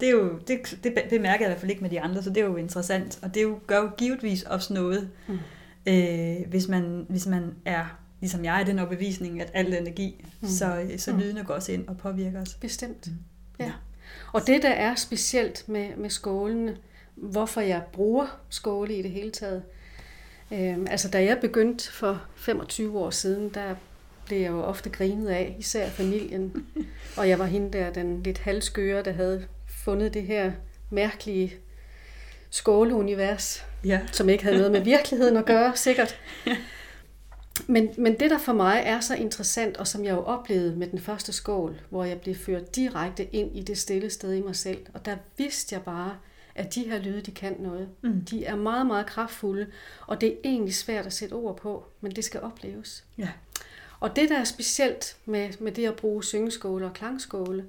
Det, 0.00 0.08
er 0.08 0.12
jo, 0.12 0.38
det, 0.48 0.78
det 0.84 0.94
bemærker 1.10 1.44
jeg 1.44 1.48
i 1.48 1.50
hvert 1.50 1.60
fald 1.60 1.70
ikke 1.70 1.82
med 1.82 1.90
de 1.90 2.00
andre, 2.00 2.22
så 2.22 2.30
det 2.30 2.36
er 2.36 2.44
jo 2.44 2.56
interessant. 2.56 3.18
Og 3.22 3.34
det 3.34 3.42
jo, 3.42 3.58
gør 3.66 3.82
jo 3.82 3.90
givetvis 3.96 4.42
også 4.42 4.74
noget, 4.74 5.10
mm. 5.28 5.38
øh, 5.86 6.36
hvis, 6.48 6.68
man, 6.68 7.06
hvis 7.08 7.26
man 7.26 7.54
er 7.64 7.98
ligesom 8.20 8.44
jeg 8.44 8.60
er 8.60 8.64
den 8.64 8.78
overbevisning, 8.78 9.40
at 9.40 9.50
al 9.54 9.74
energi, 9.74 10.24
mm. 10.40 10.48
så, 10.48 10.90
så 10.96 11.12
mm. 11.12 11.18
lydene 11.18 11.44
går 11.44 11.54
også 11.54 11.72
ind 11.72 11.88
og 11.88 11.96
påvirker 11.96 12.40
os. 12.40 12.54
Bestemt. 12.54 13.06
Mm. 13.06 13.12
Ja. 13.60 13.64
ja. 13.64 13.72
Og 14.32 14.46
det, 14.46 14.62
der 14.62 14.70
er 14.70 14.94
specielt 14.94 15.68
med, 15.68 15.96
med 15.96 16.10
skålene, 16.10 16.76
hvorfor 17.22 17.60
jeg 17.60 17.82
bruger 17.92 18.40
skåle 18.48 18.94
i 18.94 19.02
det 19.02 19.10
hele 19.10 19.30
taget. 19.30 19.62
Øhm, 20.52 20.86
altså, 20.90 21.08
da 21.08 21.24
jeg 21.24 21.38
begyndte 21.40 21.92
for 21.92 22.22
25 22.36 22.98
år 22.98 23.10
siden, 23.10 23.48
der 23.48 23.74
blev 24.26 24.40
jeg 24.40 24.50
jo 24.50 24.62
ofte 24.62 24.90
grinet 24.90 25.28
af, 25.28 25.56
især 25.58 25.88
familien. 25.88 26.66
Og 27.16 27.28
jeg 27.28 27.38
var 27.38 27.46
hende 27.46 27.78
der, 27.78 27.92
den 27.92 28.22
lidt 28.22 28.38
halvskøre, 28.38 29.02
der 29.02 29.12
havde 29.12 29.46
fundet 29.84 30.14
det 30.14 30.22
her 30.22 30.52
mærkelige 30.90 31.54
skåleunivers, 32.50 33.64
ja. 33.84 34.00
som 34.12 34.28
ikke 34.28 34.44
havde 34.44 34.56
noget 34.56 34.72
med 34.72 34.80
virkeligheden 34.80 35.36
at 35.36 35.44
gøre, 35.44 35.76
sikkert. 35.76 36.20
Men, 37.66 37.88
men 37.98 38.20
det, 38.20 38.30
der 38.30 38.38
for 38.38 38.52
mig 38.52 38.82
er 38.84 39.00
så 39.00 39.14
interessant, 39.14 39.76
og 39.76 39.86
som 39.86 40.04
jeg 40.04 40.10
jo 40.10 40.22
oplevede 40.22 40.76
med 40.76 40.86
den 40.86 40.98
første 40.98 41.32
skål, 41.32 41.80
hvor 41.90 42.04
jeg 42.04 42.20
blev 42.20 42.34
ført 42.34 42.76
direkte 42.76 43.24
ind 43.34 43.56
i 43.56 43.62
det 43.62 43.78
stille 43.78 44.10
sted 44.10 44.32
i 44.32 44.40
mig 44.40 44.56
selv, 44.56 44.86
og 44.94 45.04
der 45.04 45.16
vidste 45.36 45.74
jeg 45.74 45.82
bare, 45.82 46.16
at 46.58 46.74
de 46.74 46.90
her 46.90 46.98
lyde, 46.98 47.20
de 47.20 47.30
kan 47.30 47.56
noget. 47.58 47.88
Mm. 48.02 48.24
De 48.24 48.44
er 48.44 48.56
meget, 48.56 48.86
meget 48.86 49.06
kraftfulde, 49.06 49.66
og 50.06 50.20
det 50.20 50.28
er 50.28 50.36
egentlig 50.44 50.74
svært 50.74 51.06
at 51.06 51.12
sætte 51.12 51.32
ord 51.32 51.56
på, 51.56 51.84
men 52.00 52.12
det 52.12 52.24
skal 52.24 52.40
opleves. 52.40 53.04
Ja. 53.18 53.28
Og 54.00 54.16
det, 54.16 54.28
der 54.28 54.38
er 54.38 54.44
specielt 54.44 55.16
med, 55.24 55.50
med 55.60 55.72
det 55.72 55.86
at 55.86 55.96
bruge 55.96 56.24
syngeskåle 56.24 56.86
og 56.86 56.92
klangskåle, 56.92 57.64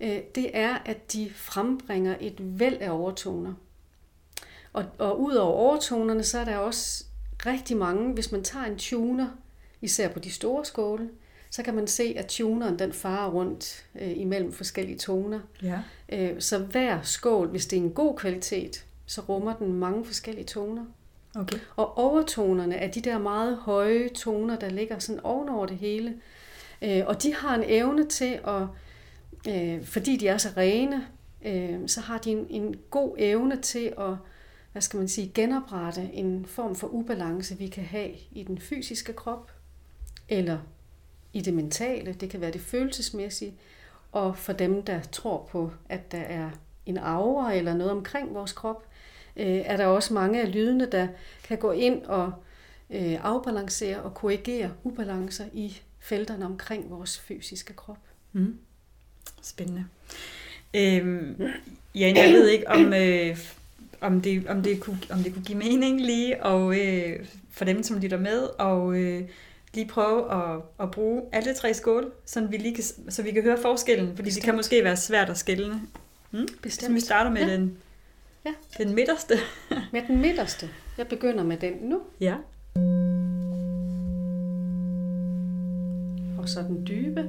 øh, 0.00 0.18
det 0.34 0.50
er, 0.54 0.74
at 0.74 1.12
de 1.12 1.30
frembringer 1.34 2.16
et 2.20 2.34
væld 2.38 2.76
af 2.80 2.90
overtoner. 2.90 3.54
Og, 4.72 4.84
og 4.98 5.20
ud 5.20 5.34
over 5.34 5.52
overtonerne, 5.52 6.22
så 6.22 6.38
er 6.38 6.44
der 6.44 6.56
også 6.56 7.04
rigtig 7.46 7.76
mange, 7.76 8.12
hvis 8.12 8.32
man 8.32 8.44
tager 8.44 8.64
en 8.64 8.78
tuner, 8.78 9.28
især 9.80 10.08
på 10.08 10.18
de 10.18 10.30
store 10.30 10.64
skåle, 10.64 11.10
så 11.50 11.62
kan 11.62 11.74
man 11.74 11.86
se, 11.86 12.14
at 12.16 12.26
tuneren 12.26 12.78
den 12.78 12.92
farer 12.92 13.30
rundt 13.30 13.86
øh, 14.00 14.18
imellem 14.18 14.52
forskellige 14.52 14.98
toner. 14.98 15.40
Ja. 15.62 15.80
Øh, 16.08 16.40
så 16.40 16.58
hver 16.58 17.02
skål, 17.02 17.48
hvis 17.48 17.66
det 17.66 17.78
er 17.78 17.82
en 17.82 17.92
god 17.92 18.16
kvalitet, 18.16 18.84
så 19.06 19.20
rummer 19.20 19.56
den 19.56 19.72
mange 19.72 20.04
forskellige 20.04 20.44
toner. 20.44 20.84
Okay. 21.34 21.58
Og 21.76 21.98
overtonerne 21.98 22.76
er 22.76 22.90
de 22.90 23.00
der 23.00 23.18
meget 23.18 23.56
høje 23.56 24.08
toner, 24.08 24.58
der 24.58 24.70
ligger 24.70 24.98
sådan 24.98 25.20
ovenover 25.24 25.66
det 25.66 25.76
hele. 25.76 26.14
Øh, 26.82 27.02
og 27.06 27.22
de 27.22 27.34
har 27.34 27.54
en 27.54 27.64
evne 27.66 28.06
til 28.06 28.40
at, 28.46 28.62
øh, 29.48 29.84
fordi 29.84 30.16
de 30.16 30.28
er 30.28 30.38
så 30.38 30.48
rene, 30.56 31.06
øh, 31.44 31.78
så 31.86 32.00
har 32.00 32.18
de 32.18 32.30
en, 32.30 32.46
en 32.50 32.76
god 32.90 33.14
evne 33.18 33.60
til 33.60 33.92
at 33.98 34.14
hvad 34.72 34.82
skal 34.82 34.98
man 34.98 35.08
sige, 35.08 35.30
genoprette 35.34 36.10
en 36.12 36.46
form 36.46 36.74
for 36.74 36.86
ubalance, 36.86 37.58
vi 37.58 37.66
kan 37.66 37.84
have 37.84 38.10
i 38.32 38.42
den 38.42 38.58
fysiske 38.58 39.12
krop, 39.12 39.52
eller 40.28 40.58
i 41.38 41.40
det 41.40 41.54
mentale, 41.54 42.12
det 42.12 42.30
kan 42.30 42.40
være 42.40 42.50
det 42.50 42.60
følelsesmæssige, 42.60 43.54
og 44.12 44.38
for 44.38 44.52
dem, 44.52 44.82
der 44.82 45.00
tror 45.12 45.48
på, 45.50 45.72
at 45.88 46.12
der 46.12 46.18
er 46.18 46.50
en 46.86 46.98
aura 46.98 47.54
eller 47.54 47.74
noget 47.74 47.92
omkring 47.92 48.34
vores 48.34 48.52
krop, 48.52 48.86
øh, 49.36 49.46
er 49.46 49.76
der 49.76 49.86
også 49.86 50.14
mange 50.14 50.42
af 50.42 50.52
lydene, 50.52 50.88
der 50.92 51.08
kan 51.44 51.58
gå 51.58 51.72
ind 51.72 52.04
og 52.04 52.32
øh, 52.90 53.24
afbalancere 53.24 54.02
og 54.02 54.14
korrigere 54.14 54.72
ubalancer 54.84 55.44
i 55.52 55.80
felterne 55.98 56.44
omkring 56.44 56.90
vores 56.90 57.18
fysiske 57.18 57.72
krop. 57.72 57.98
Mm. 58.32 58.58
Spændende. 59.42 59.84
Øhm, 60.74 61.42
ja, 61.94 62.12
jeg 62.16 62.32
ved 62.32 62.48
ikke, 62.48 62.68
om, 62.68 62.94
øh, 62.94 63.38
om 64.00 64.20
det, 64.20 64.46
om 64.46 64.62
det, 64.62 64.80
kunne, 64.80 64.98
om 65.10 65.18
det 65.18 65.32
kunne 65.32 65.44
give 65.44 65.58
mening 65.58 66.00
lige, 66.00 66.44
og 66.44 66.80
øh, 66.80 67.26
for 67.50 67.64
dem, 67.64 67.82
som 67.82 68.00
lytter 68.00 68.18
med, 68.18 68.42
og 68.58 68.96
øh, 68.96 69.28
lige 69.74 69.88
prøve 69.88 70.32
at, 70.32 70.60
at 70.80 70.90
bruge 70.90 71.22
alle 71.32 71.54
tre 71.54 71.74
skåle, 71.74 72.06
så 72.24 72.46
vi, 72.46 72.56
lige 72.56 72.74
kan, 72.74 72.84
så 73.10 73.22
vi 73.22 73.30
kan 73.30 73.42
høre 73.42 73.58
forskellen, 73.62 74.08
fordi 74.08 74.22
Bestemt. 74.22 74.34
det 74.34 74.44
kan 74.44 74.56
måske 74.56 74.84
være 74.84 74.96
svært 74.96 75.30
at 75.30 75.38
skille. 75.38 75.80
Mm? 76.30 76.48
Bestemt. 76.62 76.86
Så 76.86 76.92
vi 76.92 77.00
starter 77.00 77.30
med 77.30 77.46
ja. 77.46 77.52
den, 77.52 77.78
ja. 78.44 78.50
den 78.78 78.94
midterste. 78.94 79.34
med 79.92 80.02
den 80.08 80.20
midterste. 80.20 80.70
Jeg 80.98 81.08
begynder 81.08 81.44
med 81.44 81.56
den 81.56 81.72
nu. 81.82 82.00
Ja. 82.20 82.34
Og 86.38 86.48
så 86.48 86.62
den 86.62 86.86
dybe. 86.86 87.28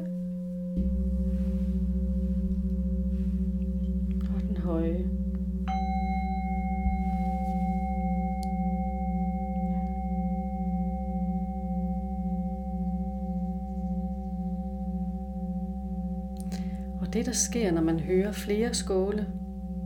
Det, 17.20 17.26
der 17.26 17.32
sker, 17.32 17.72
når 17.72 17.82
man 17.82 18.00
hører 18.00 18.32
flere 18.32 18.74
skåle 18.74 19.28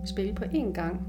spille 0.06 0.34
på 0.34 0.44
én 0.44 0.74
gang, 0.74 1.02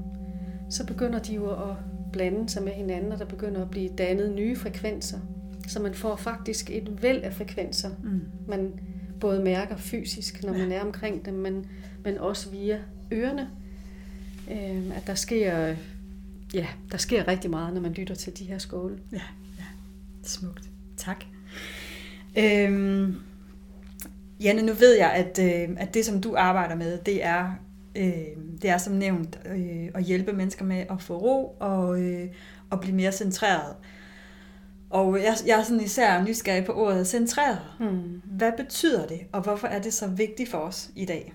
så 0.69 0.85
begynder 0.85 1.19
de 1.19 1.35
jo 1.35 1.49
at 1.49 1.75
blande 2.11 2.49
sig 2.49 2.63
med 2.63 2.71
hinanden, 2.71 3.11
og 3.11 3.19
der 3.19 3.25
begynder 3.25 3.61
at 3.61 3.71
blive 3.71 3.89
dannet 3.89 4.35
nye 4.35 4.55
frekvenser. 4.55 5.19
Så 5.67 5.81
man 5.81 5.93
får 5.93 6.15
faktisk 6.15 6.69
et 6.69 7.01
væld 7.01 7.23
af 7.23 7.33
frekvenser, 7.33 7.89
mm. 8.03 8.21
man 8.47 8.79
både 9.19 9.43
mærker 9.43 9.77
fysisk, 9.77 10.43
når 10.43 10.53
man 10.53 10.71
er 10.71 10.81
omkring 10.81 11.25
dem, 11.25 11.33
men, 11.33 11.65
men 12.03 12.17
også 12.17 12.49
via 12.49 12.79
ørerne. 13.13 13.49
Øh, 14.51 14.97
at 14.97 15.07
der 15.07 15.15
sker, 15.15 15.75
ja, 16.53 16.67
der 16.91 16.97
sker 16.97 17.27
rigtig 17.27 17.49
meget, 17.49 17.73
når 17.73 17.81
man 17.81 17.91
lytter 17.91 18.15
til 18.15 18.39
de 18.39 18.45
her 18.45 18.57
skåle. 18.57 18.97
Ja, 19.11 19.21
ja. 19.57 19.63
smukt. 20.23 20.69
Tak. 20.97 21.23
Øhm, 22.37 23.15
Janne, 24.39 24.61
nu 24.61 24.73
ved 24.73 24.97
jeg, 24.97 25.11
at, 25.11 25.39
øh, 25.39 25.75
at 25.77 25.93
det, 25.93 26.05
som 26.05 26.21
du 26.21 26.35
arbejder 26.37 26.75
med, 26.75 26.97
det 26.97 27.23
er, 27.25 27.51
øh, 27.95 28.13
det 28.61 28.69
er 28.69 28.77
som 28.77 28.93
nævnt 28.93 29.39
øh, 29.45 29.89
at 29.93 30.03
hjælpe 30.03 30.33
mennesker 30.33 30.65
med 30.65 30.85
at 30.89 31.01
få 31.01 31.17
ro 31.17 31.57
og, 31.59 32.01
øh, 32.01 32.27
og 32.69 32.79
blive 32.79 32.95
mere 32.95 33.11
centreret. 33.11 33.75
Og 34.89 35.17
jeg, 35.23 35.35
jeg 35.45 35.59
er 35.59 35.63
sådan 35.63 35.83
især 35.83 36.23
nysgerrig 36.23 36.65
på 36.65 36.71
ordet 36.71 37.07
centreret. 37.07 37.61
Mm. 37.79 38.21
Hvad 38.23 38.51
betyder 38.57 39.07
det, 39.07 39.19
og 39.31 39.41
hvorfor 39.41 39.67
er 39.67 39.81
det 39.81 39.93
så 39.93 40.07
vigtigt 40.07 40.49
for 40.49 40.57
os 40.57 40.89
i 40.95 41.05
dag? 41.05 41.33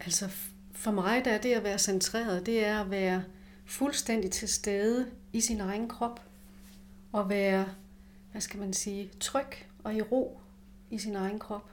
Altså 0.00 0.28
for 0.72 0.90
mig 0.90 1.24
der 1.24 1.30
er 1.30 1.38
det 1.38 1.52
at 1.52 1.64
være 1.64 1.78
centreret, 1.78 2.46
det 2.46 2.66
er 2.66 2.80
at 2.80 2.90
være 2.90 3.22
fuldstændig 3.64 4.30
til 4.30 4.48
stede 4.48 5.06
i 5.32 5.40
sin 5.40 5.60
egen 5.60 5.88
krop. 5.88 6.20
Og 7.12 7.28
være, 7.30 7.66
hvad 8.32 8.40
skal 8.40 8.60
man 8.60 8.72
sige, 8.72 9.10
tryg 9.20 9.46
og 9.86 9.94
i 9.94 10.02
ro 10.02 10.40
i 10.90 10.98
sin 10.98 11.16
egen 11.16 11.38
krop. 11.38 11.70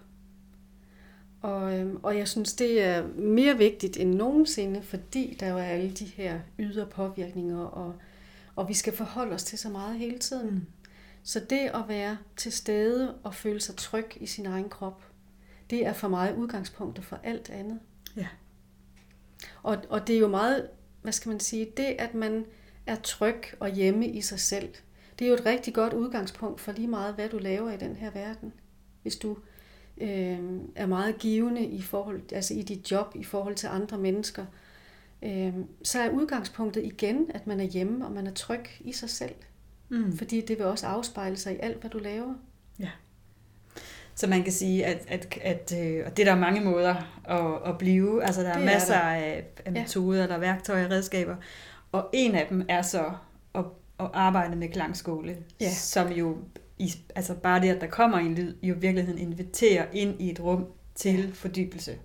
Og, 1.41 1.79
øhm, 1.79 1.99
og 2.03 2.17
jeg 2.17 2.27
synes, 2.27 2.53
det 2.53 2.81
er 2.81 3.07
mere 3.07 3.57
vigtigt 3.57 3.97
end 3.97 4.13
nogensinde, 4.13 4.81
fordi 4.81 5.37
der 5.39 5.47
jo 5.47 5.57
er 5.57 5.63
alle 5.63 5.91
de 5.91 6.05
her 6.05 6.39
ydre 6.59 6.85
påvirkninger, 6.85 7.59
og, 7.59 7.95
og 8.55 8.69
vi 8.69 8.73
skal 8.73 8.93
forholde 8.93 9.33
os 9.33 9.43
til 9.43 9.59
så 9.59 9.69
meget 9.69 9.99
hele 9.99 10.19
tiden. 10.19 10.49
Mm. 10.49 10.65
Så 11.23 11.39
det 11.49 11.59
at 11.59 11.83
være 11.87 12.17
til 12.37 12.51
stede 12.51 13.15
og 13.23 13.35
føle 13.35 13.61
sig 13.61 13.75
tryg 13.75 14.05
i 14.15 14.25
sin 14.25 14.45
egen 14.45 14.69
krop, 14.69 15.03
det 15.69 15.85
er 15.85 15.93
for 15.93 16.07
mig 16.07 16.37
udgangspunktet 16.37 17.05
for 17.05 17.19
alt 17.23 17.49
andet. 17.49 17.79
Ja. 18.15 18.27
Og, 19.63 19.77
og 19.89 20.07
det 20.07 20.15
er 20.15 20.19
jo 20.19 20.27
meget, 20.27 20.69
hvad 21.01 21.13
skal 21.13 21.29
man 21.29 21.39
sige, 21.39 21.67
det 21.77 21.95
at 21.99 22.13
man 22.13 22.45
er 22.85 22.95
tryg 22.95 23.43
og 23.59 23.69
hjemme 23.69 24.07
i 24.07 24.21
sig 24.21 24.39
selv, 24.39 24.69
det 25.19 25.25
er 25.25 25.29
jo 25.29 25.35
et 25.35 25.45
rigtig 25.45 25.73
godt 25.73 25.93
udgangspunkt 25.93 26.61
for 26.61 26.71
lige 26.71 26.87
meget, 26.87 27.15
hvad 27.15 27.29
du 27.29 27.37
laver 27.37 27.71
i 27.71 27.77
den 27.77 27.95
her 27.95 28.11
verden. 28.11 28.53
Hvis 29.01 29.15
du 29.15 29.37
øh, 29.97 30.39
er 30.75 30.85
meget 30.85 31.17
givende 31.19 31.65
i 31.65 31.81
forhold, 31.81 32.21
altså 32.31 32.53
i 32.53 32.61
dit 32.61 32.91
job 32.91 33.15
i 33.15 33.23
forhold 33.23 33.55
til 33.55 33.67
andre 33.67 33.97
mennesker, 33.97 34.45
øh, 35.21 35.53
så 35.83 35.99
er 35.99 36.09
udgangspunktet 36.09 36.83
igen, 36.85 37.31
at 37.33 37.47
man 37.47 37.59
er 37.59 37.63
hjemme, 37.63 38.05
og 38.05 38.11
man 38.11 38.27
er 38.27 38.33
tryg 38.33 38.65
i 38.79 38.91
sig 38.91 39.09
selv. 39.09 39.35
Mm. 39.89 40.17
Fordi 40.17 40.41
det 40.41 40.57
vil 40.57 40.65
også 40.65 40.87
afspejle 40.87 41.37
sig 41.37 41.55
i 41.55 41.59
alt, 41.59 41.81
hvad 41.81 41.89
du 41.89 41.97
laver. 41.97 42.33
Ja. 42.79 42.89
Så 44.15 44.27
man 44.27 44.43
kan 44.43 44.51
sige, 44.51 44.85
at, 44.85 45.05
at, 45.07 45.37
at 45.41 45.73
øh, 45.77 46.03
og 46.05 46.17
det 46.17 46.27
er 46.27 46.33
der 46.33 46.39
mange 46.39 46.61
måder 46.61 46.95
at, 47.25 47.69
at 47.69 47.77
blive. 47.77 48.23
Altså 48.23 48.41
der 48.41 48.49
er 48.49 48.57
det 48.57 48.65
masser 48.65 48.95
er 48.95 49.19
der. 49.19 49.25
af, 49.25 49.45
af 49.65 49.71
metoder, 49.71 50.17
ja. 50.17 50.23
eller 50.23 50.37
værktøjer 50.37 50.85
og 50.85 50.91
redskaber. 50.91 51.35
Og 51.91 52.09
en 52.13 52.35
af 52.35 52.47
dem 52.49 52.65
er 52.69 52.81
så 52.81 53.11
at 53.55 53.65
at 53.99 54.09
arbejde 54.13 54.55
med 54.55 54.69
klangskåle, 54.69 55.37
ja. 55.61 55.73
som 55.73 56.11
jo, 56.11 56.37
i, 56.77 56.93
altså 57.15 57.33
bare 57.35 57.61
det, 57.61 57.69
at 57.69 57.81
der 57.81 57.87
kommer 57.87 58.17
en 58.17 58.35
lyd, 58.35 58.55
jo 58.63 58.75
i 58.75 58.79
virkeligheden 58.79 59.19
inviterer 59.19 59.85
ind 59.93 60.21
i 60.21 60.31
et 60.31 60.39
rum 60.39 60.65
til 60.95 61.33
fordybelse. 61.35 61.97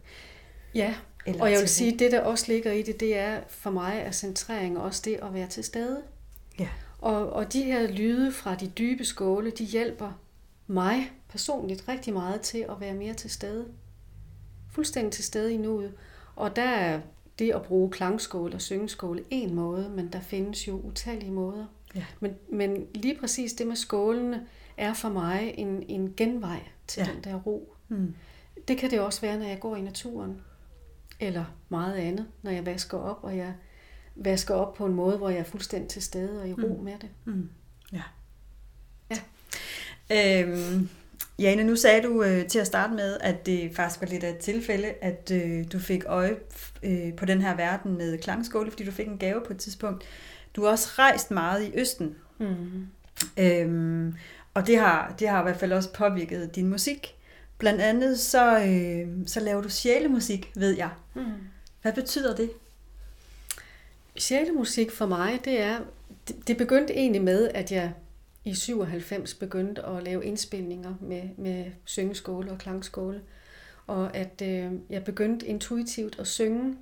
Ja, 0.75 0.95
Eller 1.27 1.43
og 1.43 1.51
jeg 1.53 1.61
vil 1.61 1.69
sige, 1.69 1.99
det 1.99 2.13
der 2.13 2.21
også 2.21 2.45
ligger 2.49 2.73
i 2.73 2.83
det, 2.83 3.01
det 3.01 3.19
er 3.19 3.41
for 3.49 3.71
mig 3.71 4.03
er 4.05 4.11
centrering 4.11 4.79
også 4.79 5.03
det 5.05 5.19
at 5.23 5.35
være 5.35 5.47
til 5.47 5.65
stede. 5.65 6.03
Ja. 6.59 6.69
Og, 6.99 7.33
og 7.33 7.53
de 7.53 7.63
her 7.63 7.87
lyde 7.87 8.33
fra 8.33 8.55
de 8.55 8.67
dybe 8.67 9.05
skåle, 9.05 9.51
de 9.51 9.65
hjælper 9.65 10.13
mig 10.67 11.13
personligt 11.29 11.89
rigtig 11.89 12.13
meget 12.13 12.41
til 12.41 12.67
at 12.71 12.81
være 12.81 12.95
mere 12.95 13.15
til 13.15 13.31
stede. 13.31 13.67
Fuldstændig 14.71 15.13
til 15.13 15.25
stede 15.25 15.55
i 15.55 15.57
nuet. 15.57 15.93
Og 16.37 16.57
der 16.57 16.69
er 16.69 17.01
det 17.39 17.53
at 17.55 17.63
bruge 17.63 17.91
klangskåle 17.91 18.55
og 18.55 18.61
syngeskåle 18.61 19.25
en 19.31 19.55
måde, 19.55 19.89
men 19.89 20.13
der 20.13 20.21
findes 20.21 20.69
jo 20.69 20.81
utallige 20.81 21.33
måder. 21.33 21.67
Ja. 21.99 22.05
Men, 22.21 22.35
men 22.53 22.87
lige 22.95 23.19
præcis 23.21 23.53
det 23.53 23.67
med 23.67 23.77
skålene 23.77 24.47
er 24.77 24.95
for 24.95 25.09
mig 25.09 25.55
en, 25.59 25.85
en 25.89 26.15
genvej 26.17 26.61
til 26.87 27.03
ja. 27.07 27.13
den 27.13 27.25
der 27.25 27.35
ro. 27.35 27.75
Mm. 27.89 28.15
Det 28.69 28.79
kan 28.79 28.91
det 28.91 29.01
også 29.01 29.21
være, 29.21 29.39
når 29.39 29.47
jeg 29.47 29.61
går 29.61 29.77
i 29.77 29.81
naturen. 29.81 30.41
Eller 31.21 31.45
meget 31.69 31.97
andet, 31.97 32.27
når 32.43 32.51
jeg 32.51 32.67
vasker 32.67 32.99
op, 32.99 33.19
og 33.23 33.37
jeg 33.37 33.55
vasker 34.17 34.55
op 34.55 34.75
på 34.75 34.87
en 34.87 34.95
måde, 34.95 35.17
hvor 35.17 35.29
jeg 35.29 35.39
er 35.39 35.45
fuldstændig 35.45 35.89
til 35.89 36.03
stede 36.03 36.41
og 36.41 36.49
i 36.49 36.53
ro 36.53 36.77
mm. 36.77 36.85
med 36.85 36.95
det. 37.01 37.09
Mm. 37.25 37.51
Ja. 37.93 38.03
ja. 39.11 39.19
Øhm, 40.43 40.89
Jane, 41.39 41.65
nu 41.65 41.77
sagde 41.77 42.03
du 42.03 42.23
øh, 42.23 42.47
til 42.47 42.59
at 42.59 42.67
starte 42.67 42.95
med, 42.95 43.19
at 43.21 43.47
det 43.47 43.77
faktisk 43.77 44.01
var 44.01 44.07
lidt 44.07 44.25
af 44.25 44.31
et 44.31 44.39
tilfælde, 44.39 44.89
at 44.89 45.31
øh, 45.35 45.65
du 45.73 45.79
fik 45.79 46.05
øje 46.07 46.37
øh, 46.83 47.17
på 47.17 47.25
den 47.25 47.43
her 47.43 47.57
verden 47.57 47.99
med 47.99 48.19
klangskåle, 48.19 48.71
fordi 48.71 48.85
du 48.85 48.91
fik 48.91 49.07
en 49.07 49.19
gave 49.19 49.43
på 49.47 49.53
et 49.53 49.59
tidspunkt. 49.59 50.05
Du 50.59 50.65
har 50.65 50.71
også 50.71 50.89
rejst 50.99 51.31
meget 51.31 51.65
i 51.65 51.71
Østen. 51.75 52.17
Mm. 52.39 52.87
Øhm, 53.39 54.15
og 54.55 54.67
det 54.67 54.79
har, 54.79 55.15
det 55.19 55.29
har 55.29 55.41
i 55.41 55.43
hvert 55.43 55.57
fald 55.57 55.73
også 55.73 55.93
påvirket 55.93 56.55
din 56.55 56.69
musik. 56.69 57.17
Blandt 57.59 57.81
andet 57.81 58.21
så, 58.21 58.59
øh, 58.59 59.27
så 59.27 59.41
laver 59.41 59.63
du 59.63 59.69
sjælemusik, 59.69 60.53
ved 60.57 60.77
jeg. 60.77 60.91
Mm. 61.15 61.23
Hvad 61.83 61.93
betyder 61.93 62.37
det? 62.37 62.51
Sjælemusik 64.17 64.91
for 64.91 65.07
mig, 65.07 65.41
det 65.45 65.61
er, 65.61 65.79
det, 66.29 66.49
det 66.49 66.57
begyndte 66.57 66.95
egentlig 66.95 67.23
med, 67.23 67.49
at 67.55 67.73
jeg 67.73 67.93
i 68.45 68.55
97 68.55 69.35
begyndte 69.35 69.83
at 69.87 70.03
lave 70.03 70.25
indspilninger 70.25 70.95
med, 71.01 71.23
med 71.37 71.65
syngeskåle 71.85 72.51
og 72.51 72.59
klangskåle. 72.59 73.21
Og 73.87 74.17
at 74.17 74.43
øh, 74.45 74.73
jeg 74.91 75.05
begyndte 75.05 75.47
intuitivt 75.47 76.19
at 76.19 76.27
synge 76.27 76.77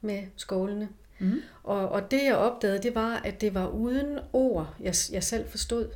med 0.00 0.22
skålene. 0.36 0.88
Mm. 1.18 1.40
Og, 1.62 1.88
og 1.88 2.10
det 2.10 2.24
jeg 2.24 2.36
opdagede, 2.36 2.82
det 2.82 2.94
var, 2.94 3.16
at 3.16 3.40
det 3.40 3.54
var 3.54 3.68
uden 3.68 4.18
ord, 4.32 4.74
jeg, 4.80 4.94
jeg 5.12 5.22
selv 5.22 5.48
forstod, 5.48 5.88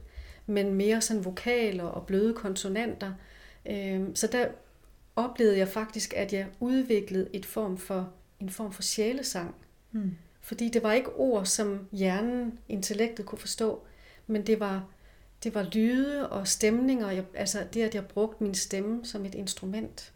men 0.47 0.75
mere 0.75 1.01
sådan 1.01 1.25
vokaler 1.25 1.85
og 1.85 2.07
bløde 2.07 2.35
konsonanter. 2.35 3.13
Øhm, 3.67 4.17
så 4.17 4.27
der 4.27 4.49
oplevede 5.17 5.59
jeg 5.59 5.69
faktisk, 5.69 6.15
at 6.17 6.33
jeg 6.33 6.47
udviklede 6.61 7.29
et 7.33 7.47
form 7.47 7.79
for, 7.79 8.13
en 8.41 8.51
form 8.51 8.73
for 8.73 8.83
sjælesang. 8.83 9.55
Mm. 9.93 10.17
Fordi 10.41 10.69
det 10.69 10.83
var 10.83 10.93
ikke 10.93 11.13
ord, 11.13 11.45
som 11.47 11.89
hjernen, 11.93 12.59
intellektet 12.69 13.27
kunne 13.27 13.39
forstå, 13.39 13.83
men 14.27 14.47
det 14.47 14.61
var, 14.61 14.85
det 15.45 15.55
var 15.55 15.69
lyde 15.73 16.29
og 16.29 16.49
stemninger, 16.49 17.11
jeg, 17.11 17.25
altså 17.35 17.67
det, 17.75 17.83
at 17.83 17.95
jeg 17.95 18.07
brugte 18.07 18.43
min 18.45 18.55
stemme 18.55 19.05
som 19.05 19.25
et 19.27 19.35
instrument 19.35 20.13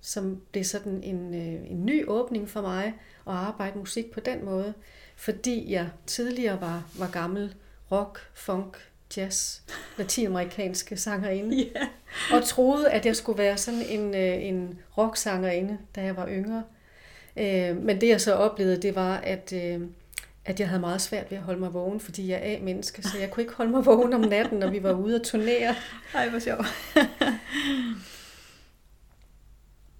som 0.00 0.40
blev 0.52 0.64
sådan 0.64 1.02
en, 1.02 1.34
øh, 1.34 1.70
en 1.70 1.86
ny 1.86 2.08
åbning 2.08 2.48
for 2.48 2.60
mig 2.60 2.86
at 3.26 3.32
arbejde 3.32 3.78
musik 3.78 4.10
på 4.10 4.20
den 4.20 4.44
måde, 4.44 4.74
fordi 5.16 5.72
jeg 5.72 5.88
tidligere 6.06 6.60
var, 6.60 6.90
var 6.98 7.10
gammel 7.10 7.54
rock, 7.92 8.20
funk, 8.34 8.76
jazz, 9.16 9.60
latinamerikanske 9.98 10.96
sangerinde, 10.96 11.56
yeah. 11.76 11.86
og 12.32 12.44
troede, 12.44 12.90
at 12.90 13.06
jeg 13.06 13.16
skulle 13.16 13.38
være 13.38 13.56
sådan 13.56 13.82
en, 13.88 14.14
øh, 14.14 14.44
en 14.44 14.78
rocksangerinde, 14.98 15.78
da 15.96 16.02
jeg 16.02 16.16
var 16.16 16.28
yngre. 16.28 16.62
Øh, 17.36 17.76
men 17.76 18.00
det 18.00 18.08
jeg 18.08 18.20
så 18.20 18.34
oplevede, 18.34 18.82
det 18.82 18.94
var, 18.94 19.16
at, 19.16 19.52
at 20.44 20.60
jeg 20.60 20.68
havde 20.68 20.80
meget 20.80 21.00
svært 21.00 21.30
ved 21.30 21.38
at 21.38 21.44
holde 21.44 21.60
mig 21.60 21.74
vågen, 21.74 22.00
fordi 22.00 22.30
jeg 22.30 22.40
er 22.42 22.56
A-menneske, 22.56 23.02
så 23.02 23.18
jeg 23.18 23.30
kunne 23.30 23.42
ikke 23.42 23.54
holde 23.54 23.70
mig 23.70 23.86
vågen 23.86 24.12
om 24.12 24.20
natten, 24.20 24.58
når 24.58 24.70
vi 24.70 24.82
var 24.82 24.92
ude 24.92 25.14
at 25.14 25.22
turnere. 25.22 25.74
Ej, 26.14 26.28
hvor 26.28 26.38
sjovt. 26.38 26.66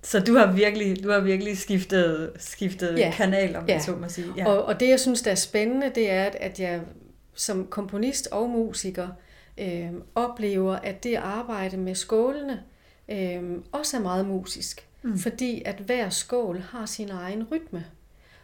Så 0.02 0.20
du 0.20 0.34
har 0.34 0.52
virkelig, 0.52 1.02
du 1.04 1.10
har 1.10 1.20
virkelig 1.20 1.58
skiftet, 1.58 2.32
skiftet 2.36 2.98
Ja. 2.98 3.12
kanal, 3.16 3.56
om 3.56 3.64
Ja. 3.68 3.74
man 3.74 3.82
så 3.82 3.96
må 3.96 4.08
sige. 4.08 4.26
Ja. 4.36 4.48
Og, 4.48 4.64
og 4.64 4.80
det, 4.80 4.88
jeg 4.88 5.00
synes, 5.00 5.22
der 5.22 5.30
er 5.30 5.34
spændende, 5.34 5.92
det 5.94 6.10
er, 6.10 6.24
at- 6.40 6.60
jeg 6.60 6.80
som 7.34 7.66
komponist 7.66 8.28
og 8.32 8.50
musiker 8.50 9.08
øh, 9.58 9.90
oplever, 10.14 10.76
at 10.76 11.04
det 11.04 11.14
arbejde 11.16 11.76
med 11.76 11.94
skålene 11.94 12.60
øh, 13.08 13.42
også 13.72 13.96
er 13.96 14.00
meget 14.00 14.26
musisk. 14.26 14.86
Mm. 15.02 15.18
Fordi 15.18 15.62
at 15.64 15.74
hver 15.76 16.08
skål 16.08 16.58
har 16.58 16.86
sin 16.86 17.10
egen 17.10 17.46
rytme. 17.52 17.84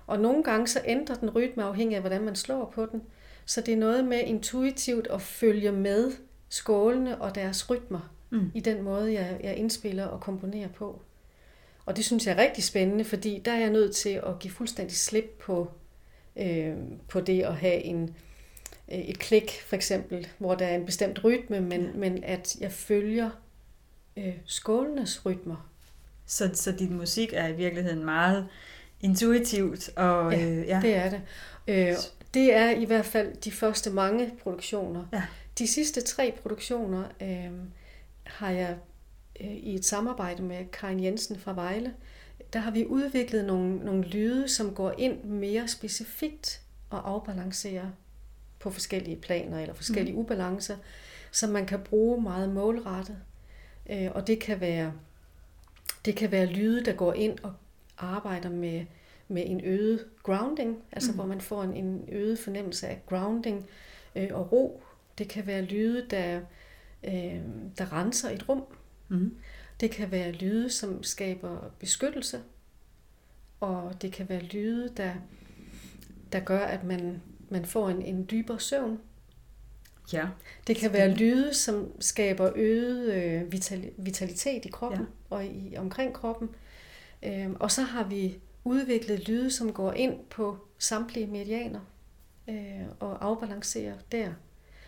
Og 0.07 0.21
nogle 0.21 0.43
gange 0.43 0.67
så 0.69 0.81
ændrer 0.85 1.15
den 1.15 1.31
rytme 1.31 1.65
afhængig 1.65 1.97
af, 1.97 2.03
hvordan 2.03 2.23
man 2.23 2.37
slår 2.37 2.73
på 2.75 2.87
den. 2.93 3.03
Så 3.47 3.61
det 3.61 3.75
er 3.75 3.79
noget 3.79 4.05
med 4.05 4.21
intuitivt 4.25 5.07
at 5.11 5.23
følge 5.23 5.73
med 5.73 6.13
skålene 6.49 7.21
og 7.23 7.35
deres 7.35 7.71
rytmer 7.71 8.13
Mm. 8.31 8.51
i 8.55 8.61
den 8.61 8.83
måde, 8.83 9.13
jeg, 9.13 9.41
jeg 9.43 9.57
indspiller 9.57 10.05
og 10.07 10.21
komponerer 10.21 10.69
på. 10.69 11.01
Og 11.87 11.97
det 11.97 12.05
synes 12.05 12.27
jeg 12.27 12.33
er 12.39 12.43
rigtig 12.43 12.65
spændende, 12.65 13.05
fordi 13.05 13.43
der 13.45 13.53
er 13.53 13.59
jeg 13.59 13.71
nødt 13.71 13.97
til 13.97 14.09
at 14.27 14.39
give 14.41 14.53
fuldstændig 14.53 14.97
slip 14.97 15.25
på, 15.41 15.71
øh, 16.37 16.75
på 17.09 17.21
det 17.21 17.43
at 17.43 17.55
have 17.57 17.83
en, 17.83 18.15
øh, 18.93 18.99
et 18.99 19.19
klik, 19.19 19.51
for 19.67 19.77
eksempel, 19.77 20.27
hvor 20.39 20.55
der 20.55 20.67
er 20.67 20.75
en 20.77 20.87
bestemt 20.87 21.25
rytme, 21.25 21.61
men, 21.61 21.81
Ja. 21.83 21.93
men 21.95 22.25
at 22.25 22.57
jeg 22.61 22.73
følger 22.73 23.31
øh, 24.17 24.35
skålenes 24.47 25.27
rytmer. 25.27 25.69
Så, 26.27 26.51
så 26.55 26.73
din 26.73 26.97
musik 26.97 27.33
er 27.33 27.47
i 27.49 27.53
virkeligheden 27.53 28.05
meget 28.05 28.49
intuitivt. 29.01 29.91
Og, 29.97 30.33
Ja, 30.33 30.47
øh, 30.47 30.67
ja. 30.67 30.81
Det 30.83 30.95
er 30.97 31.11
det. 31.11 31.21
Øh, 31.69 31.95
det 32.35 32.55
er 32.55 32.71
i 32.71 32.85
hvert 32.85 33.07
fald 33.07 33.37
de 33.37 33.51
første 33.53 33.91
mange 33.91 34.33
produktioner. 34.43 35.05
Ja. 35.13 35.23
De 35.59 35.67
sidste 35.67 36.01
tre 36.01 36.35
produktioner 36.43 37.05
øh, 37.23 37.51
har 38.25 38.51
jeg 38.51 38.77
i 39.41 39.75
et 39.75 39.85
samarbejde 39.85 40.43
med 40.43 40.65
Karin 40.73 41.05
Jensen 41.05 41.39
fra 41.39 41.55
Vejle, 41.55 41.95
der 42.53 42.59
har 42.59 42.71
vi 42.71 42.87
udviklet 42.87 43.45
nogle, 43.45 43.77
nogle 43.77 44.03
lyde, 44.05 44.49
som 44.49 44.75
går 44.75 44.95
ind 44.99 45.25
mere 45.25 45.69
specifikt 45.69 46.63
og 46.91 47.11
afbalancerer 47.11 47.87
på 48.59 48.71
forskellige 48.71 49.17
planer 49.17 49.61
eller 49.61 49.75
forskellige 49.75 50.15
mm. 50.15 50.19
ubalancer, 50.19 50.77
som 51.33 51.51
man 51.51 51.67
kan 51.67 51.81
bruge 51.81 52.23
meget 52.23 52.49
målrettet. 52.49 53.19
Øh, 53.91 54.11
og 54.15 54.27
det 54.27 54.41
kan 54.41 54.61
være 54.61 54.93
det 56.05 56.17
kan 56.17 56.31
være 56.31 56.47
lyde, 56.47 56.85
der 56.85 56.93
går 56.93 57.13
ind 57.13 57.39
og 57.43 57.53
arbejder 57.99 58.51
med, 58.51 58.85
med 59.29 59.43
en 59.47 59.61
øget 59.65 60.07
grounding, 60.23 60.83
altså 60.93 61.11
mm. 61.11 61.17
hvor 61.17 61.27
man 61.27 61.41
får 61.41 61.63
en, 61.63 61.77
en 61.77 62.09
øget 62.13 62.39
fornemmelse 62.39 62.89
af 62.89 63.03
grounding 63.07 63.67
øh, 64.17 64.29
og 64.33 64.53
ro. 64.53 64.83
Det 65.19 65.29
kan 65.29 65.47
være 65.47 65.63
lyde, 65.63 66.07
der, 66.11 66.41
øh, 67.05 67.41
der 67.79 67.93
renser 67.93 68.31
et 68.31 68.49
rum. 68.49 68.59
Mm. 68.59 68.65
Det 69.81 69.91
kan 69.91 70.11
være 70.11 70.33
lyde, 70.33 70.71
som 70.71 71.03
skaber 71.03 71.71
beskyttelse. 71.79 72.41
Og 73.61 74.03
det 74.03 74.13
kan 74.13 74.29
være 74.29 74.43
lyde, 74.43 74.93
der, 74.97 75.15
der 76.33 76.41
gør, 76.41 76.61
at 76.61 76.85
man, 76.85 77.23
man 77.51 77.65
får 77.65 77.89
en, 77.89 78.03
en 78.03 78.27
dybere 78.31 78.61
søvn. 78.61 79.01
ja. 80.13 80.27
Det 80.67 80.77
kan 80.77 80.93
være 80.93 81.11
lyde, 81.15 81.55
som 81.55 81.93
skaber 82.01 82.51
øget 82.55 83.15
øh, 83.15 83.43
vitali- 83.55 83.93
vitalitet 83.97 84.65
i 84.65 84.69
kroppen 84.69 85.01
Ja. 85.01 85.37
og 85.37 85.45
i, 85.47 85.75
omkring 85.79 86.13
kroppen. 86.15 86.49
Øhm, 87.23 87.57
og 87.61 87.71
så 87.71 87.83
har 87.83 88.05
vi 88.05 88.39
udviklet 88.65 89.29
lyde, 89.29 89.51
som 89.51 89.73
går 89.73 89.93
ind 89.93 90.15
på 90.31 90.59
samtlige 90.79 91.27
meridianer 91.27 91.81
øh, 92.49 92.83
og 93.01 93.25
afbalancerer 93.25 93.95
der. 94.13 94.33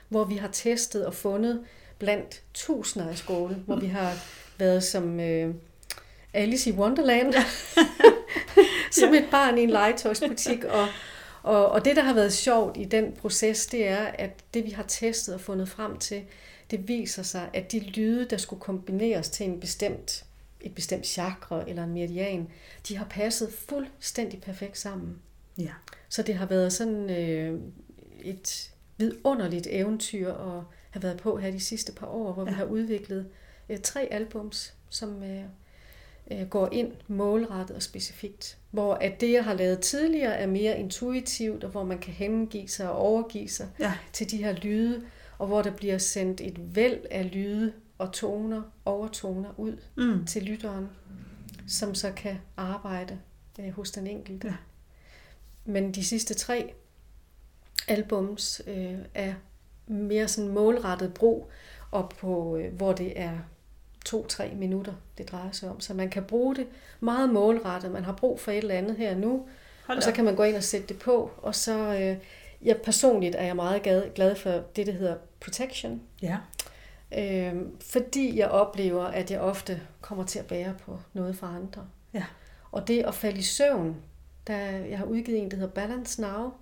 Hvor 0.09 0.25
vi 0.25 0.37
har 0.37 0.49
testet 0.53 1.07
og 1.07 1.15
fundet 1.15 1.65
blandt 1.99 2.43
tusinder 2.55 3.09
af 3.09 3.19
skåle, 3.19 3.55
hvor 3.55 3.77
vi 3.77 3.87
har 3.87 4.25
været 4.59 4.85
som 4.85 5.21
øh, 5.21 5.55
Alice 6.33 6.71
i 6.71 6.73
Wonderland, 6.73 7.35
som 9.01 9.15
et 9.15 9.25
barn 9.31 9.59
i 9.59 9.63
en 9.63 9.71
legetøjsbutik. 9.71 10.65
Og, 10.65 10.89
og, 11.43 11.69
og 11.69 11.85
det, 11.85 11.97
der 11.97 12.03
har 12.03 12.15
været 12.15 12.33
sjovt 12.33 12.77
i 12.77 12.85
den 12.85 13.13
proces, 13.13 13.67
det 13.67 13.89
er, 13.89 14.07
at 14.07 14.31
det, 14.55 14.65
vi 14.65 14.71
har 14.71 14.83
testet 14.83 15.35
og 15.35 15.41
fundet 15.41 15.69
frem 15.69 15.99
til, 15.99 16.23
det 16.71 16.89
viser 16.89 17.23
sig, 17.23 17.51
at 17.55 17.73
de 17.73 17.81
lyde, 17.81 18.25
der 18.25 18.37
skulle 18.37 18.61
kombineres 18.61 19.29
til 19.29 19.47
en 19.47 19.61
bestemt, 19.61 20.25
et 20.61 20.75
bestemt 20.75 21.07
chakra 21.07 21.65
eller 21.69 21.85
en 21.85 21.95
meridian, 21.95 22.49
de 22.89 22.97
har 22.97 23.05
passet 23.05 23.53
fuldstændig 23.69 24.41
perfekt 24.41 24.79
sammen. 24.79 25.19
Ja. 25.59 25.73
Så 26.09 26.23
det 26.23 26.35
har 26.35 26.47
været 26.47 26.73
sådan 26.73 27.11
øh, 27.11 27.61
et 28.21 28.71
vidunderligt 28.97 29.67
eventyr 29.71 30.33
at 30.33 30.63
have 30.99 31.03
været 31.09 31.23
på 31.23 31.37
her 31.37 31.51
de 31.51 31.61
sidste 31.61 31.93
par 31.93 32.07
år, 32.07 32.33
hvor. 32.33 32.45
Ja. 32.45 32.51
vi 32.51 32.55
har 32.55 32.65
udviklet 32.65 33.27
øh, 33.69 33.79
tre 33.83 34.09
albums, 34.11 34.75
som 34.89 35.23
øh, 35.23 35.43
øh, 36.31 36.49
går 36.49 36.69
ind 36.73 36.93
målrettet 37.09 37.77
og 37.77 37.83
specifikt. 37.83 38.59
Hvor 38.71 38.95
at 38.95 39.21
det, 39.21 39.33
jeg 39.33 39.45
har 39.45 39.55
lavet 39.55 39.81
tidligere, 39.81 40.35
er 40.35 40.47
mere 40.47 40.79
intuitivt, 40.81 41.65
og 41.65 41.71
hvor 41.71 41.85
man 41.85 41.99
kan 41.99 42.13
hengive 42.13 42.69
sig 42.69 42.91
og 42.91 42.97
overgive 42.99 43.49
sig 43.49 43.69
Ja. 43.81 43.93
til 44.13 44.31
de 44.31 44.37
her 44.37 44.53
lyde, 44.53 45.03
og 45.39 45.47
hvor 45.47 45.63
der 45.63 45.71
bliver 45.71 45.99
sendt 45.99 46.41
et 46.41 46.77
væld 46.77 47.01
af 47.11 47.31
lyde 47.35 47.73
og 47.99 48.13
toner, 48.13 48.63
overtoner 48.85 49.51
ud 49.57 49.77
Mm. 49.97 50.27
til 50.27 50.43
lytteren, 50.43 50.89
som 51.69 51.95
så 51.95 52.13
kan 52.13 52.37
arbejde 52.57 53.19
øh, 53.61 53.71
hos 53.71 53.91
den 53.91 54.07
enkelte. 54.07 54.47
Ja. 54.49 54.55
Men 55.65 55.93
de 55.93 56.05
sidste 56.05 56.35
tre 56.35 56.73
albums 57.89 58.63
øh, 58.67 58.95
er 59.15 59.35
mere 59.89 60.29
sådan 60.29 60.51
målrettet 60.51 61.15
brug, 61.15 61.51
og 61.91 62.09
på, 62.09 62.57
øh, 62.57 62.75
hvor 62.75 62.93
det 62.93 63.21
er 63.21 63.39
to-tre 64.05 64.55
minutter, 64.55 64.93
det 65.19 65.31
drejer 65.31 65.53
sig 65.53 65.71
om. 65.71 65.81
Så 65.81 65.95
man 65.95 66.11
kan 66.11 66.25
bruge 66.25 66.57
det 66.57 66.67
meget 67.01 67.31
målrettet. 67.31 67.91
Man 67.91 68.05
har 68.05 68.13
brug 68.13 68.41
for 68.41 68.51
et 68.51 68.59
eller 68.59 68.75
andet 68.75 68.97
her 68.97 69.17
nu, 69.17 69.47
Hold 69.87 69.99
og 69.99 70.03
så 70.03 70.13
kan 70.13 70.25
man 70.25 70.37
gå 70.37 70.43
ind 70.43 70.57
og 70.57 70.63
sætte 70.63 70.87
det 70.87 70.99
på. 70.99 71.31
Og 71.43 71.55
så, 71.55 71.95
øh, 72.01 72.17
jeg 72.63 72.77
personligt 72.85 73.35
er 73.35 73.45
jeg 73.45 73.57
meget 73.57 73.83
glad, 73.83 74.15
glad 74.15 74.37
for 74.37 74.51
det, 74.77 74.87
der 74.87 74.93
hedder 74.93 75.17
protection. 75.41 76.03
Ja. 76.23 76.37
Øh, 77.19 77.55
fordi 77.81 78.39
jeg 78.39 78.49
oplever, 78.49 79.05
at 79.05 79.31
jeg 79.31 79.41
ofte 79.41 79.81
kommer 80.01 80.25
til 80.25 80.39
at 80.39 80.47
bære 80.47 80.75
på 80.85 80.99
noget 81.13 81.37
for 81.37 81.47
andre. 81.47 81.87
Ja. 82.15 82.25
Og 82.73 82.89
det 82.89 83.03
at 83.03 83.15
falde 83.15 83.39
i 83.39 83.43
søvn, 83.43 83.97
der 84.47 84.57
jeg 84.71 84.99
har 84.99 85.05
udgivet 85.05 85.39
en, 85.39 85.51
der 85.51 85.57
hedder 85.57 85.73
Balance 85.73 86.23
Now, 86.23 86.53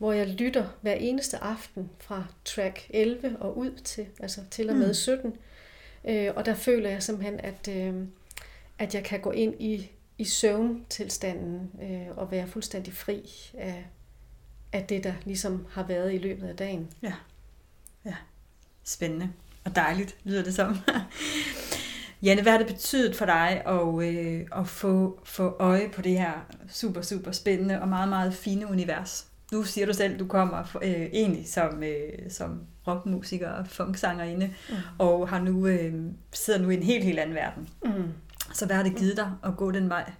hvor 0.00 0.12
jeg 0.12 0.26
lytter 0.26 0.66
hver 0.80 0.92
eneste 0.94 1.38
aften 1.38 1.90
fra 1.98 2.24
track 2.44 2.86
11 2.90 3.36
og 3.40 3.58
ud 3.58 3.70
til, 3.70 4.06
altså 4.20 4.40
til 4.50 4.70
og 4.70 4.76
med 4.76 4.88
Mm. 4.88 4.94
17. 4.94 5.36
Øh, 6.08 6.30
og 6.36 6.46
der 6.46 6.54
føler 6.54 6.90
jeg 6.90 7.02
simpelthen, 7.02 7.40
at, 7.40 7.68
øh, 7.68 7.94
at 8.78 8.94
jeg 8.94 9.04
kan 9.04 9.20
gå 9.20 9.30
ind 9.30 9.54
i, 9.60 9.90
i 10.18 10.24
søvntilstanden 10.24 11.70
øh, 11.82 12.18
og 12.18 12.30
være 12.30 12.46
fuldstændig 12.46 12.94
fri 12.94 13.30
af, 13.58 13.86
af 14.72 14.84
det, 14.84 15.04
der 15.04 15.14
ligesom 15.24 15.66
har 15.70 15.82
været 15.82 16.14
i 16.14 16.18
løbet 16.18 16.48
af 16.48 16.56
dagen. 16.56 16.90
Spændende 18.84 19.30
og 19.64 19.76
dejligt, 19.76 20.16
lyder 20.24 20.42
det 20.44 20.54
som. 20.54 20.76
Janne, 22.22 22.42
hvad 22.42 22.52
har 22.52 22.58
det 22.58 22.66
betydet 22.66 23.16
for 23.16 23.24
dig 23.24 23.62
at, 23.66 24.04
øh, 24.04 24.46
at 24.60 24.68
få, 24.68 25.20
få 25.24 25.56
øje 25.58 25.88
på 25.88 26.02
det 26.02 26.18
her 26.18 26.32
super, 26.68 27.02
super 27.02 27.32
spændende 27.32 27.80
og 27.80 27.88
meget, 27.88 28.08
meget 28.08 28.34
fine 28.34 28.66
univers? 28.66 29.29
Nu 29.52 29.62
siger 29.64 29.86
du 29.86 29.92
selv, 29.92 30.18
du 30.18 30.26
kommer 30.26 30.76
øh, 30.82 30.90
egentlig 30.90 31.48
som, 31.48 31.82
øh, 31.82 32.30
som 32.30 32.66
rockmusiker 32.86 33.48
og 33.50 33.66
funksangerinde, 33.66 34.54
Mm. 34.68 34.74
og 34.98 35.28
har 35.28 35.40
nu, 35.40 35.66
øh, 35.66 35.94
sidder 36.32 36.60
nu 36.60 36.70
i 36.70 36.74
en 36.74 36.82
helt, 36.82 37.04
helt 37.04 37.18
anden 37.18 37.34
verden. 37.36 37.68
Mm. 37.84 38.12
Så 38.54 38.66
hvad 38.66 38.76
har 38.76 38.82
det 38.82 38.96
givet 38.96 39.16
dig 39.16 39.32
at 39.44 39.56
gå 39.56 39.70
den 39.70 39.88
vej? 39.88 40.12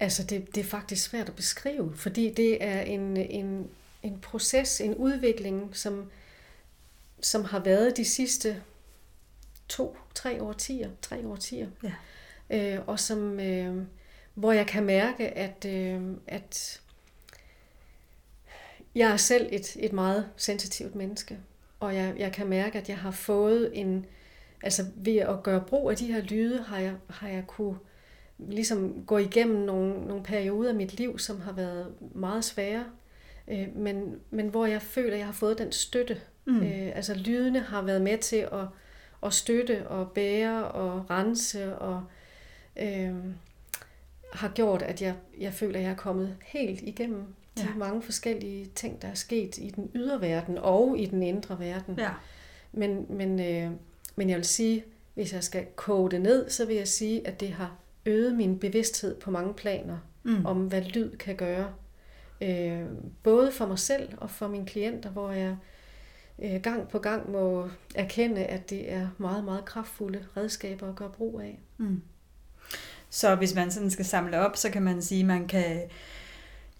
Altså, 0.00 0.24
det, 0.24 0.54
det 0.54 0.60
er 0.60 0.64
faktisk 0.68 1.10
svært 1.10 1.28
at 1.28 1.34
beskrive, 1.36 1.92
fordi 1.96 2.34
det 2.34 2.64
er 2.64 2.80
en, 2.80 3.16
en, 3.16 3.68
en 4.02 4.20
proces, 4.20 4.80
en 4.80 4.94
udvikling, 4.94 5.76
som, 5.76 6.10
som 7.20 7.44
har 7.44 7.58
været 7.58 7.96
de 7.96 8.04
sidste 8.04 8.62
to, 9.68 9.96
tre 10.14 10.42
årtier, 10.42 10.90
tre 11.02 11.26
årtier. 11.26 11.68
Ja. 11.82 11.92
Øh, 12.76 12.80
og 12.86 13.00
som, 13.00 13.40
øh, 13.40 13.82
hvor 14.38 14.52
jeg 14.52 14.66
kan 14.66 14.84
mærke, 14.84 15.28
at, 15.28 15.64
øh, 15.68 16.02
at 16.26 16.80
jeg 18.94 19.10
er 19.10 19.16
selv 19.16 19.48
et, 19.52 19.76
et 19.80 19.92
meget 19.92 20.28
sensitivt 20.36 20.94
menneske, 20.94 21.38
og 21.80 21.94
jeg, 21.94 22.14
jeg 22.18 22.32
kan 22.32 22.46
mærke, 22.46 22.78
at 22.78 22.88
jeg 22.88 22.98
har 22.98 23.10
fået 23.10 23.70
en, 23.74 24.06
altså 24.62 24.84
ved 24.96 25.16
at 25.16 25.42
gøre 25.42 25.64
brug 25.66 25.90
af 25.90 25.96
de 25.96 26.12
her 26.12 26.20
lyde, 26.20 26.62
har 26.62 26.78
jeg, 26.78 26.94
har 27.10 27.28
jeg 27.28 27.44
kunne 27.46 27.76
ligesom 28.38 29.04
gå 29.06 29.18
igennem 29.18 29.56
nogle, 29.56 30.06
nogle 30.06 30.22
perioder 30.22 30.68
af 30.68 30.74
mit 30.74 30.94
liv, 30.94 31.18
som 31.18 31.40
har 31.40 31.52
været 31.52 31.94
meget 32.14 32.44
svære, 32.44 32.84
øh, 33.48 33.76
men, 33.76 34.20
men 34.30 34.48
hvor 34.48 34.66
jeg 34.66 34.82
føler, 34.82 35.12
at 35.12 35.18
jeg 35.18 35.26
har 35.26 35.32
fået 35.32 35.58
den 35.58 35.72
støtte. 35.72 36.20
Mm. 36.44 36.62
Øh, 36.62 36.96
altså 36.96 37.14
lydene 37.14 37.60
har 37.60 37.82
været 37.82 38.02
med 38.02 38.18
til 38.18 38.48
at, 38.52 38.66
at 39.22 39.32
støtte 39.32 39.88
og 39.88 40.10
bære 40.10 40.68
og 40.68 41.10
rense 41.10 41.78
og 41.78 42.04
øh, 42.76 43.14
har 44.32 44.48
gjort, 44.48 44.82
at 44.82 45.02
jeg, 45.02 45.14
jeg 45.40 45.52
føler, 45.52 45.78
at 45.78 45.84
jeg 45.84 45.90
er 45.90 45.96
kommet 45.96 46.36
helt 46.46 46.80
igennem 46.82 47.24
de 47.56 47.62
Ja. 47.62 47.74
mange 47.76 48.02
forskellige 48.02 48.66
ting, 48.74 49.02
der 49.02 49.08
er 49.08 49.14
sket 49.14 49.58
i 49.58 49.70
den 49.70 49.90
ydre 49.94 50.20
verden 50.20 50.58
og 50.58 50.98
i 50.98 51.06
den 51.06 51.22
indre 51.22 51.58
verden. 51.58 51.94
Ja. 51.98 52.10
Men, 52.72 53.06
men, 53.08 53.40
øh, 53.40 53.70
men 54.16 54.30
jeg 54.30 54.36
vil 54.36 54.44
sige, 54.44 54.84
hvis 55.14 55.32
jeg 55.32 55.44
skal 55.44 55.66
koge 55.76 56.10
det 56.10 56.20
ned, 56.20 56.50
så 56.50 56.66
vil 56.66 56.76
jeg 56.76 56.88
sige, 56.88 57.26
at 57.26 57.40
det 57.40 57.48
har 57.50 57.76
øget 58.06 58.34
min 58.34 58.58
bevidsthed 58.58 59.14
på 59.20 59.30
mange 59.30 59.54
planer, 59.54 59.98
mm. 60.22 60.46
om 60.46 60.66
hvad 60.66 60.82
lyd 60.82 61.16
kan 61.16 61.36
gøre. 61.36 61.72
Øh, 62.40 62.84
både 63.22 63.52
for 63.52 63.66
mig 63.66 63.78
selv 63.78 64.08
og 64.16 64.30
for 64.30 64.48
mine 64.48 64.66
klienter, 64.66 65.10
hvor 65.10 65.30
jeg 65.30 65.56
øh, 66.38 66.60
gang 66.60 66.88
på 66.88 66.98
gang 66.98 67.30
må 67.30 67.68
erkende, 67.94 68.44
at 68.44 68.70
det 68.70 68.92
er 68.92 69.08
meget, 69.18 69.44
meget 69.44 69.64
kraftfulde 69.64 70.24
redskaber 70.36 70.88
at 70.88 70.96
gøre 70.96 71.10
brug 71.10 71.40
af. 71.40 71.60
Mm. 71.76 72.02
Så 73.10 73.34
hvis 73.34 73.54
man 73.54 73.70
sådan 73.70 73.90
skal 73.90 74.04
samle 74.04 74.40
op, 74.40 74.56
så 74.56 74.70
kan 74.70 74.82
man 74.82 75.02
sige, 75.02 75.20
at 75.20 75.26
man 75.26 75.46
kan 75.46 75.80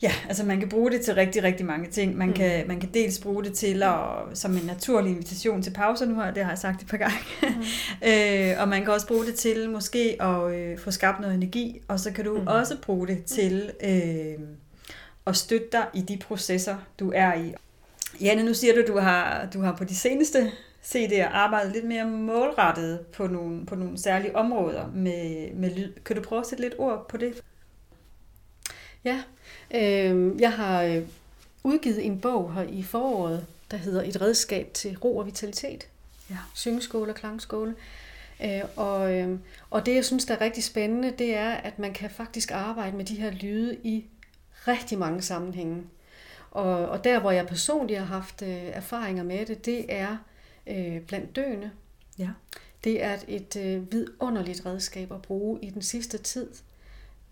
Ja, 0.03 0.13
altså 0.29 0.45
man 0.45 0.61
kan 0.61 0.69
bruge 0.69 0.91
det 0.91 1.01
til 1.01 1.15
rigtig, 1.15 1.43
rigtig 1.43 1.67
mange 1.67 1.91
ting. 1.91 2.17
Man, 2.17 2.29
mm. 2.29 2.35
kan, 2.35 2.69
man 2.69 2.81
kan 2.81 2.91
dels 2.95 3.19
bruge 3.19 3.45
det 3.45 3.53
til 3.53 3.83
at, 3.83 3.99
som 4.35 4.57
en 4.57 4.63
naturlig 4.67 5.11
invitation 5.11 5.63
til 5.63 5.71
pauser 5.71 6.07
nu 6.07 6.15
her, 6.15 6.31
det 6.31 6.43
har 6.45 6.51
jeg 6.51 6.59
sagt 6.59 6.83
et 6.83 6.89
par 6.89 6.97
gange. 6.97 7.19
Mm. 7.43 7.49
øh, 8.09 8.63
og 8.63 8.69
man 8.69 8.85
kan 8.85 8.93
også 8.93 9.07
bruge 9.07 9.27
det 9.27 9.35
til 9.35 9.71
måske 9.71 10.23
at 10.23 10.55
øh, 10.55 10.79
få 10.79 10.91
skabt 10.91 11.21
noget 11.21 11.35
energi, 11.35 11.81
og 11.89 12.01
så 12.01 12.11
kan 12.11 12.25
du 12.25 12.41
mm. 12.41 12.47
også 12.47 12.77
bruge 12.83 13.07
det 13.07 13.25
til 13.25 13.71
øh, 13.85 14.47
at 15.27 15.37
støtte 15.37 15.67
dig 15.73 15.87
i 15.95 16.01
de 16.01 16.17
processer, 16.17 16.77
du 17.01 17.13
er 17.15 17.35
i. 17.35 17.55
Janne, 18.21 18.43
nu 18.43 18.55
siger 18.55 18.75
du, 18.75 18.93
du 18.93 18.99
har, 18.99 19.49
du 19.55 19.61
har 19.61 19.77
på 19.77 19.85
de 19.85 19.95
seneste 19.95 20.53
CD'er 20.85 21.25
arbejdet 21.25 21.73
lidt 21.73 21.85
mere 21.85 22.05
målrettet 22.05 23.07
på 23.07 23.27
nogle, 23.27 23.67
på 23.67 23.75
nogle 23.75 23.99
særlige 23.99 24.37
områder 24.37 24.91
med, 24.95 25.53
med 25.55 25.71
lyd. 25.71 25.93
Kan 26.05 26.17
du 26.17 26.23
prøve 26.23 26.41
at 26.41 26.47
sætte 26.47 26.65
lidt 26.65 26.75
ord 26.79 27.09
på 27.09 27.17
det? 27.17 27.43
Ja, 29.05 29.23
øh, 29.75 30.41
jeg 30.41 30.53
har 30.53 30.83
øh, 30.83 31.03
udgivet 31.65 32.07
en 32.07 32.21
bog 32.21 32.55
her 32.55 32.63
i 32.63 32.83
foråret, 32.83 33.47
der 33.71 33.77
hedder 33.77 34.03
Et 34.03 34.21
redskab 34.21 34.71
til 34.75 34.99
ro 34.99 35.17
og 35.17 35.27
vitalitet. 35.27 35.89
Ja. 36.31 36.37
Syngeskole 36.55 37.13
og 37.13 37.17
klangskole. 37.17 37.75
Øh, 38.45 38.63
og, 38.77 39.15
øh, 39.15 39.39
og 39.71 39.87
det, 39.87 39.95
jeg 39.95 40.05
synes, 40.05 40.25
der 40.25 40.35
er 40.35 40.41
rigtig 40.41 40.65
spændende, 40.65 41.11
det 41.19 41.35
er, 41.35 41.51
at 41.51 41.79
man 41.79 41.93
kan 41.93 42.11
faktisk 42.11 42.51
arbejde 42.51 42.97
med 42.97 43.05
de 43.05 43.15
her 43.15 43.31
lyde 43.31 43.77
i 43.85 44.05
rigtig 44.69 44.99
mange 44.99 45.23
sammenhænge. 45.23 45.83
Og, 46.51 46.89
og 46.89 47.05
der, 47.05 47.21
hvor 47.21 47.31
jeg 47.31 47.47
personligt 47.47 47.99
har 47.99 48.07
haft 48.07 48.43
øh, 48.43 48.49
erfaringer 48.49 49.23
med 49.23 49.47
det, 49.47 49.67
det 49.67 49.85
er 49.89 50.17
øh, 50.69 51.01
blandt 51.03 51.37
døende. 51.37 51.71
Ja. 52.19 52.29
Det 52.85 53.03
er 53.03 53.19
et 53.29 53.57
øh, 53.57 53.93
vidunderligt 53.93 54.67
redskab 54.67 55.13
at 55.13 55.23
bruge 55.23 55.59
i 55.63 55.71
den 55.71 55.83
sidste 55.83 56.19
tid 56.19 56.49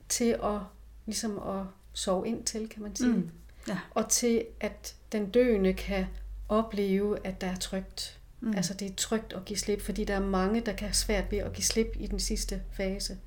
til 0.08 0.36
at 0.42 0.60
ligesom 1.06 1.38
at 1.38 1.64
sove 1.92 2.28
ind 2.28 2.44
til, 2.44 2.68
kan 2.68 2.82
man 2.82 2.96
sige. 2.96 3.12
Mm. 3.12 3.30
Ja. 3.68 3.78
Og 3.90 4.08
til, 4.08 4.44
at 4.60 4.94
den 5.12 5.30
døende 5.30 5.72
kan 5.72 6.06
opleve, 6.48 7.26
at 7.26 7.40
der 7.40 7.46
er 7.46 7.56
trygt. 7.56 8.20
Mm. 8.40 8.54
Altså 8.56 8.74
det 8.74 8.90
er 8.90 8.94
trygt 8.96 9.32
at 9.32 9.44
give 9.44 9.58
slip, 9.58 9.80
fordi 9.80 10.04
der 10.04 10.14
er 10.14 10.20
mange, 10.20 10.60
der 10.60 10.72
kan 10.72 10.86
have 10.86 10.94
svært 10.94 11.30
ved 11.30 11.38
at 11.38 11.52
give 11.52 11.64
slip 11.64 11.96
i 11.96 12.06
den 12.06 12.20
sidste 12.20 12.62
fase. 12.72 13.18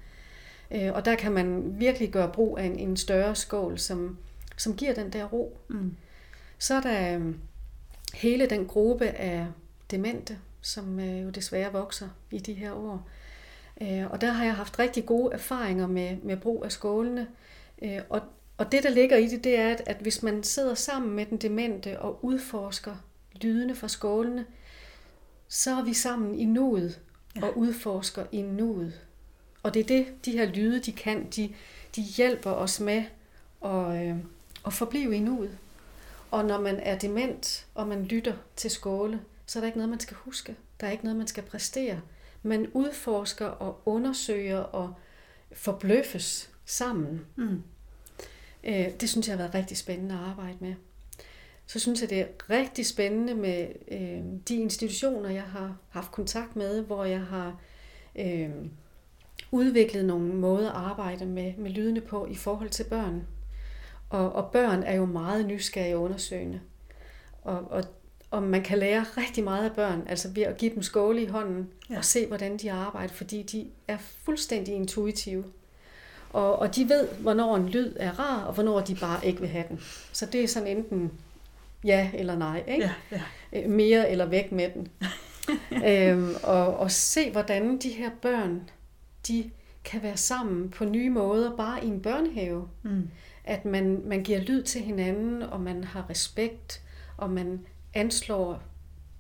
Øh, 0.72 0.94
og 0.94 1.06
der 1.06 1.16
kan 1.16 1.32
man 1.32 1.80
virkelig 1.80 2.12
gøre 2.12 2.32
brug 2.34 2.58
af 2.58 2.64
en, 2.64 2.80
en 2.80 2.98
større 2.98 3.36
skål, 3.36 3.80
som, 3.80 4.18
som 4.58 4.76
giver 4.76 4.94
den 4.94 5.14
der 5.14 5.26
ro. 5.26 5.58
Mm. 5.68 5.96
Så 6.60 6.74
er 6.74 6.82
der 6.82 7.20
øh, 7.20 7.36
hele 8.14 8.50
den 8.50 8.66
gruppe 8.66 9.08
af 9.08 9.48
demente, 9.92 10.38
som 10.62 11.00
øh, 11.00 11.24
jo 11.24 11.30
desværre 11.30 11.72
vokser 11.72 12.10
i 12.32 12.40
de 12.40 12.54
her 12.54 12.74
år. 12.74 13.10
Øh, 13.82 14.12
og 14.12 14.22
der 14.22 14.32
har 14.32 14.46
jeg 14.46 14.56
haft 14.56 14.80
rigtig 14.80 15.06
gode 15.06 15.34
erfaringer 15.34 15.88
med, 15.88 16.18
med 16.24 16.38
brug 16.38 16.66
af 16.66 16.72
skålene. 16.72 17.28
Øh, 17.82 18.00
og, 18.10 18.22
og 18.58 18.72
det, 18.72 18.84
der 18.84 18.90
ligger 18.90 19.18
i 19.18 19.28
det, 19.28 19.44
det 19.44 19.60
er, 19.60 19.70
at, 19.70 19.82
at 19.86 19.98
hvis 19.98 20.24
man 20.24 20.44
sidder 20.44 20.76
sammen 20.76 21.16
med 21.16 21.26
den 21.26 21.38
demente 21.38 22.00
og 22.00 22.26
udforsker 22.26 22.96
lydene 23.42 23.76
fra 23.76 23.88
skålene, 23.88 24.46
så 25.48 25.72
er 25.72 25.84
vi 25.84 25.94
sammen 25.94 26.36
i 26.36 26.46
nuet 26.46 27.00
ja. 27.36 27.46
og 27.46 27.58
udforsker 27.58 28.26
i 28.32 28.42
nuet. 28.42 28.94
Og 29.64 29.74
det 29.74 29.80
er 29.80 29.84
det, 29.84 30.26
de 30.26 30.32
her 30.32 30.46
lyde, 30.46 30.80
de 30.80 30.92
kan. 30.92 31.28
De, 31.36 31.54
de 31.96 32.02
hjælper 32.02 32.52
os 32.52 32.80
med 32.80 33.04
at, 33.66 34.08
øh, 34.08 34.16
at 34.66 34.74
forblive 34.74 35.16
i 35.16 35.20
nuet. 35.20 35.58
Og 36.32 36.46
når 36.46 36.62
man 36.62 36.80
er 36.80 36.98
dement, 36.98 37.66
og 37.76 37.88
man 37.88 38.04
lytter 38.04 38.34
til 38.56 38.72
skåle, 38.72 39.20
så 39.50 39.60
er 39.60 39.62
der 39.62 39.68
ikke 39.68 39.78
noget, 39.78 39.90
man 39.90 40.00
skal 40.00 40.18
huske. 40.18 40.56
Der 40.80 40.88
er 40.88 40.92
ikke 40.92 41.04
noget, 41.04 41.18
man 41.18 41.28
skal 41.28 41.44
præstere. 41.44 42.02
Man 42.44 42.68
udforsker 42.74 43.46
og 43.46 43.82
undersøger 43.86 44.58
og 44.58 44.94
forbløffes 45.52 46.52
sammen. 46.66 47.26
Mm. 47.36 47.64
Øh, 48.64 48.88
det 49.00 49.10
synes 49.10 49.28
jeg 49.28 49.34
har 49.34 49.44
været 49.44 49.56
rigtig 49.56 49.78
spændende 49.78 50.16
at 50.16 50.22
arbejde 50.22 50.58
med. 50.60 50.76
Så 51.66 51.80
synes 51.80 52.02
jeg, 52.02 52.10
det 52.10 52.20
er 52.20 52.26
rigtig 52.50 52.86
spændende 52.86 53.36
med 53.36 53.68
øh, 53.92 54.40
de 54.48 54.56
institutioner, 54.56 55.30
jeg 55.30 55.44
har 55.44 55.78
haft 55.90 56.12
kontakt 56.12 56.56
med, 56.56 56.82
hvor 56.82 57.04
jeg 57.04 57.22
har 57.22 57.62
øh, 58.16 58.50
udviklet 59.52 60.06
nogle 60.06 60.34
måder 60.34 60.70
at 60.70 60.76
arbejde 60.76 61.26
med, 61.26 61.54
med 61.58 61.72
lydene 61.72 62.02
på 62.02 62.26
i 62.26 62.36
forhold 62.36 62.70
til 62.70 62.84
børn. 62.84 63.28
Og, 64.10 64.34
og 64.34 64.52
børn 64.52 64.84
er 64.84 64.96
jo 64.96 65.06
meget 65.06 65.46
nysgerrige 65.46 65.96
og 65.96 66.02
undersøgende. 66.02 66.62
Og, 67.42 67.72
og, 67.72 67.84
og 68.32 68.44
man 68.44 68.64
kan 68.64 68.78
lære 68.78 69.06
rigtig 69.18 69.44
meget 69.44 69.70
af 69.70 69.76
børn, 69.76 70.04
altså 70.10 70.30
ved 70.30 70.44
at 70.44 70.58
give 70.58 70.74
dem 70.76 70.84
skåle 70.84 71.22
i 71.22 71.28
hånden 71.28 71.70
ja. 71.90 71.98
og 71.98 72.06
se, 72.06 72.28
hvordan 72.28 72.58
de 72.58 72.72
arbejder, 72.72 73.14
fordi 73.14 73.44
de 73.44 73.68
er 73.88 73.98
fuldstændig 73.98 74.76
intuitive. 74.76 75.44
Og, 76.30 76.60
og 76.60 76.76
de 76.76 76.90
ved, 76.90 77.08
hvornår 77.08 77.56
en 77.56 77.70
lyd 77.70 77.94
er 77.96 78.20
rar, 78.20 78.44
og 78.44 78.54
hvornår 78.54 78.80
de 78.80 78.96
bare 78.96 79.26
ikke 79.26 79.40
vil 79.40 79.50
have 79.50 79.66
den. 79.70 79.80
Så 80.12 80.26
det 80.26 80.44
er 80.44 80.48
sådan 80.48 80.78
enten 80.78 81.12
ja 81.84 82.12
eller 82.14 82.38
nej. 82.38 82.64
Ikke? 82.68 82.92
Ja, 83.12 83.22
ja. 83.54 83.62
Øh, 83.64 83.70
mere 83.70 84.10
eller 84.10 84.26
væk 84.26 84.52
med 84.52 84.70
den. 84.74 84.88
øhm, 85.90 86.36
og, 86.44 86.78
og 86.78 86.92
se, 86.92 87.32
hvordan 87.32 87.78
de 87.78 87.90
her 87.90 88.10
børn, 88.22 88.70
de 89.28 89.50
kan 89.84 90.04
være 90.04 90.18
sammen 90.18 90.70
på 90.70 90.86
nye 90.86 91.10
måder, 91.10 91.58
bare 91.58 91.86
i 91.86 91.88
en 91.88 92.02
børnehave. 92.02 92.68
Mm. 92.84 93.10
At 93.44 93.66
man, 93.66 94.02
man 94.06 94.24
giver 94.24 94.40
lyd 94.40 94.64
til 94.64 94.82
hinanden, 94.82 95.44
og 95.44 95.62
man 95.62 95.84
har 95.84 96.10
respekt, 96.10 96.82
og 97.18 97.30
man 97.30 97.60
anslår, 97.94 98.64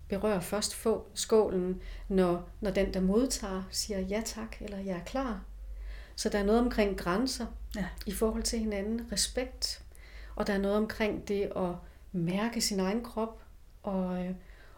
berører 0.09 0.39
først 0.39 0.75
få 0.75 1.05
skålen, 1.13 1.81
når, 2.07 2.49
når 2.61 2.71
den, 2.71 2.93
der 2.93 3.01
modtager, 3.01 3.63
siger 3.71 3.99
ja 3.99 4.21
tak, 4.25 4.55
eller 4.61 4.77
jeg 4.77 4.95
er 4.95 5.03
klar. 5.03 5.41
Så 6.15 6.29
der 6.29 6.39
er 6.39 6.43
noget 6.43 6.61
omkring 6.61 6.97
grænser 6.97 7.45
ja. 7.75 7.85
i 8.05 8.11
forhold 8.11 8.43
til 8.43 8.59
hinanden, 8.59 9.07
respekt, 9.11 9.83
og 10.35 10.47
der 10.47 10.53
er 10.53 10.57
noget 10.57 10.77
omkring 10.77 11.27
det 11.27 11.51
at 11.55 11.71
mærke 12.11 12.61
sin 12.61 12.79
egen 12.79 13.03
krop, 13.03 13.41
og, 13.83 14.25
øh, 14.25 14.31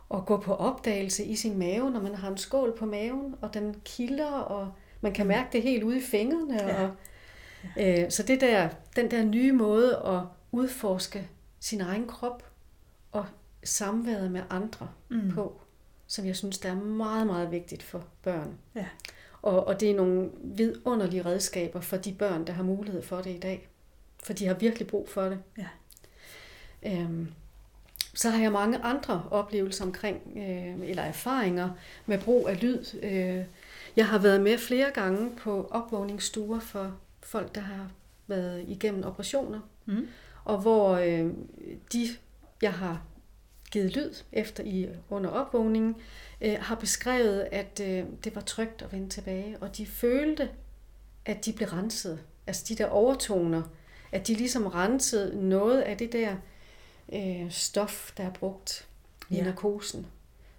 og 0.09 0.25
gå 0.25 0.37
på 0.37 0.53
opdagelse 0.53 1.25
i 1.25 1.35
sin 1.35 1.59
mave, 1.59 1.91
når 1.91 2.01
man 2.01 2.15
har 2.15 2.29
en 2.29 2.37
skål 2.37 2.77
på 2.77 2.85
maven, 2.85 3.35
og 3.41 3.53
den 3.53 3.75
kilder, 3.85 4.31
og 4.31 4.71
man 5.01 5.13
kan 5.13 5.25
mm. 5.25 5.27
mærke 5.27 5.49
det 5.51 5.61
helt 5.61 5.83
ude 5.83 5.97
i 5.97 6.01
fingrene. 6.01 6.63
Ja. 6.63 6.83
Og, 6.83 6.91
øh, 7.79 8.11
så 8.11 8.23
det 8.23 8.41
der, 8.41 8.69
den 8.95 9.11
der 9.11 9.23
nye 9.23 9.51
måde 9.51 9.97
at 10.05 10.21
udforske 10.51 11.29
sin 11.59 11.81
egen 11.81 12.07
krop 12.07 12.43
og 13.11 13.25
samværet 13.63 14.31
med 14.31 14.41
andre 14.49 14.89
mm. 15.09 15.31
på, 15.31 15.61
som 16.07 16.25
jeg 16.25 16.35
synes, 16.35 16.57
der 16.57 16.69
er 16.69 16.75
meget, 16.75 17.27
meget 17.27 17.51
vigtigt 17.51 17.83
for 17.83 18.03
børn. 18.23 18.57
Ja. 18.75 18.85
Og, 19.41 19.67
og 19.67 19.79
det 19.79 19.91
er 19.91 19.95
nogle 19.95 20.29
vidunderlige 20.43 21.25
redskaber 21.25 21.81
for 21.81 21.97
de 21.97 22.13
børn, 22.13 22.47
der 22.47 22.53
har 22.53 22.63
mulighed 22.63 23.01
for 23.01 23.21
det 23.21 23.35
i 23.35 23.39
dag. 23.39 23.69
For 24.23 24.33
de 24.33 24.45
har 24.45 24.53
virkelig 24.53 24.87
brug 24.87 25.09
for 25.09 25.23
det. 25.23 25.39
Ja. 25.57 25.67
Øhm, 26.83 27.27
så 28.13 28.29
har 28.29 28.41
jeg 28.41 28.51
mange 28.51 28.77
andre 28.77 29.23
oplevelser 29.31 29.85
omkring, 29.85 30.21
øh, 30.35 30.89
eller 30.89 31.03
erfaringer 31.03 31.69
med 32.05 32.19
brug 32.19 32.47
af 32.49 32.61
lyd. 32.61 32.85
Øh, 33.03 33.45
jeg 33.95 34.07
har 34.07 34.19
været 34.19 34.41
med 34.41 34.57
flere 34.57 34.91
gange 34.93 35.31
på 35.37 35.67
opvågningsstuer 35.71 36.59
for 36.59 36.97
folk, 37.21 37.55
der 37.55 37.61
har 37.61 37.91
været 38.27 38.65
igennem 38.67 39.03
operationer. 39.03 39.59
Mm. 39.85 40.07
Og 40.43 40.57
hvor 40.57 40.95
øh, 40.95 41.33
de, 41.93 42.07
jeg 42.61 42.73
har 42.73 43.01
givet 43.71 43.95
lyd 43.95 44.13
efter 44.31 44.63
i 44.63 44.89
under 45.09 45.29
opvågningen, 45.29 45.95
øh, 46.41 46.57
har 46.59 46.75
beskrevet, 46.75 47.47
at 47.51 47.79
øh, 47.83 48.05
det 48.23 48.35
var 48.35 48.41
trygt 48.41 48.81
at 48.81 48.91
vende 48.91 49.09
tilbage, 49.09 49.57
og 49.61 49.77
de 49.77 49.85
følte, 49.85 50.49
at 51.25 51.45
de 51.45 51.53
blev 51.53 51.67
renset. 51.67 52.19
Altså 52.47 52.65
de 52.69 52.75
der 52.75 52.87
overtoner, 52.87 53.63
at 54.11 54.27
de 54.27 54.33
ligesom 54.33 54.67
rensede 54.67 55.49
noget 55.49 55.81
af 55.81 55.97
det 55.97 56.13
der 56.13 56.35
øh, 57.13 57.51
stof, 57.51 58.11
der 58.17 58.23
er 58.23 58.33
brugt 58.33 58.87
i 59.29 59.35
ja. 59.35 59.43
narkosen, 59.43 60.07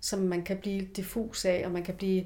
som 0.00 0.18
man 0.18 0.42
kan 0.44 0.58
blive 0.58 0.84
diffus 0.96 1.44
af, 1.44 1.62
og 1.64 1.72
man 1.72 1.84
kan 1.84 1.96
blive, 1.96 2.24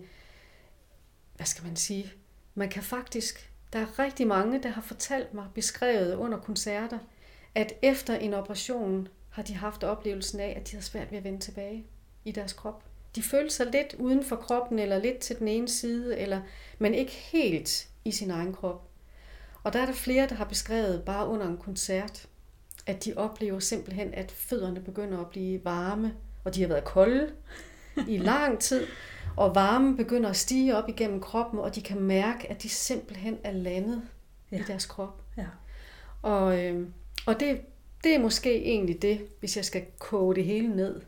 hvad 1.37 1.47
skal 1.47 1.65
man 1.65 1.77
sige, 1.77 2.13
man 2.55 2.69
kan 2.69 2.83
faktisk, 2.83 3.51
der 3.73 3.79
er 3.79 3.99
rigtig 3.99 4.27
mange, 4.27 4.63
der 4.63 4.69
har 4.69 4.83
fortalt 4.83 5.35
mig, 5.35 5.47
beskrevet 5.55 6.15
under 6.15 6.39
koncerter, 6.39 6.99
at 7.55 7.73
efter 7.83 8.15
en 8.17 8.35
operation 8.35 9.09
har 9.37 9.43
de 9.43 9.55
haft 9.55 9.85
oplevelsen 9.85 10.41
af, 10.41 10.55
at 10.57 10.71
de 10.71 10.77
har 10.77 10.83
svært 10.83 11.11
ved 11.11 11.19
at 11.19 11.25
vende 11.25 11.41
tilbage 11.41 11.85
i 12.25 12.33
deres 12.33 12.53
krop 12.53 12.83
de 13.17 13.23
følte 13.23 13.55
sig 13.55 13.67
lidt 13.67 13.95
uden 13.99 14.25
for 14.25 14.37
kroppen, 14.37 14.79
eller 14.79 14.99
lidt 14.99 15.19
til 15.19 15.39
den 15.39 15.49
ene 15.49 15.69
side, 15.69 16.19
eller, 16.19 16.41
men 16.79 16.95
ikke 16.95 17.13
helt 17.13 17.89
i 18.05 18.11
sin 18.11 18.31
egen 18.31 18.53
krop. 18.53 18.89
Og 19.63 19.73
der 19.73 19.81
er 19.81 19.87
der 19.87 19.93
flere, 19.93 20.29
der 20.29 20.35
har 20.35 20.45
beskrevet 20.45 21.03
bare 21.03 21.29
under 21.29 21.47
en 21.47 21.57
koncert, 21.57 22.27
at 22.87 23.05
de 23.05 23.15
oplever 23.17 23.59
simpelthen, 23.59 24.15
at 24.15 24.31
fødderne 24.31 24.81
begynder 24.81 25.19
at 25.19 25.31
blive 25.31 25.65
varme, 25.65 26.15
og 26.45 26.55
de 26.55 26.61
har 26.61 26.69
været 26.69 26.85
kolde 26.85 27.33
i 28.09 28.19
lang 28.33 28.61
tid. 28.61 28.87
Og 29.37 29.55
varmen 29.55 29.97
begynder 29.97 30.31
at 30.31 30.37
stige 30.37 30.77
op 30.77 30.89
igennem 30.89 31.21
kroppen, 31.21 31.61
og 31.61 31.75
de 31.75 31.83
kan 31.83 32.01
mærke, 32.01 32.51
at 32.51 32.63
de 32.63 32.69
simpelthen 32.69 33.39
er 33.45 33.53
landet 33.53 34.03
ja. 34.53 34.57
i 34.57 34.63
deres 34.67 34.87
krop. 34.87 35.23
Ja. 35.37 35.47
Og, 36.23 36.65
øh, 36.65 36.89
og 37.27 37.41
det, 37.41 37.61
det 38.05 38.15
er 38.15 38.19
måske 38.19 38.65
egentlig 38.65 39.03
det, 39.03 39.21
hvis 39.41 39.57
jeg 39.57 39.65
skal 39.65 39.85
koge 39.99 40.35
det 40.35 40.45
hele 40.45 40.77
ned. 40.77 41.01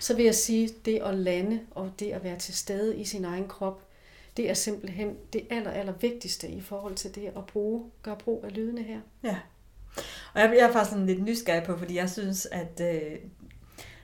Så 0.00 0.16
vil 0.16 0.24
jeg 0.24 0.34
sige, 0.34 0.70
det 0.84 1.00
at 1.04 1.14
lande 1.14 1.60
og 1.70 1.92
det 1.98 2.10
at 2.10 2.24
være 2.24 2.38
til 2.38 2.54
stede 2.54 2.96
i 2.96 3.04
sin 3.04 3.24
egen 3.24 3.48
krop, 3.48 3.82
det 4.36 4.50
er 4.50 4.54
simpelthen 4.54 5.16
det 5.32 5.46
aller, 5.50 5.70
aller 5.70 5.92
vigtigste 6.00 6.48
i 6.48 6.60
forhold 6.60 6.94
til 6.94 7.14
det 7.14 7.26
at 7.36 7.46
bruge, 7.46 7.90
gøre 8.02 8.16
brug 8.16 8.44
af 8.44 8.56
lydene 8.56 8.82
her. 8.82 9.00
Ja. 9.22 9.36
Og 10.34 10.40
jeg, 10.40 10.54
jeg 10.58 10.68
er 10.68 10.72
faktisk 10.72 10.90
sådan 10.90 11.06
lidt 11.06 11.22
nysgerrig 11.22 11.62
på, 11.62 11.76
fordi 11.76 11.96
jeg 11.96 12.10
synes, 12.10 12.46
at 12.46 12.80
øh, 12.80 13.18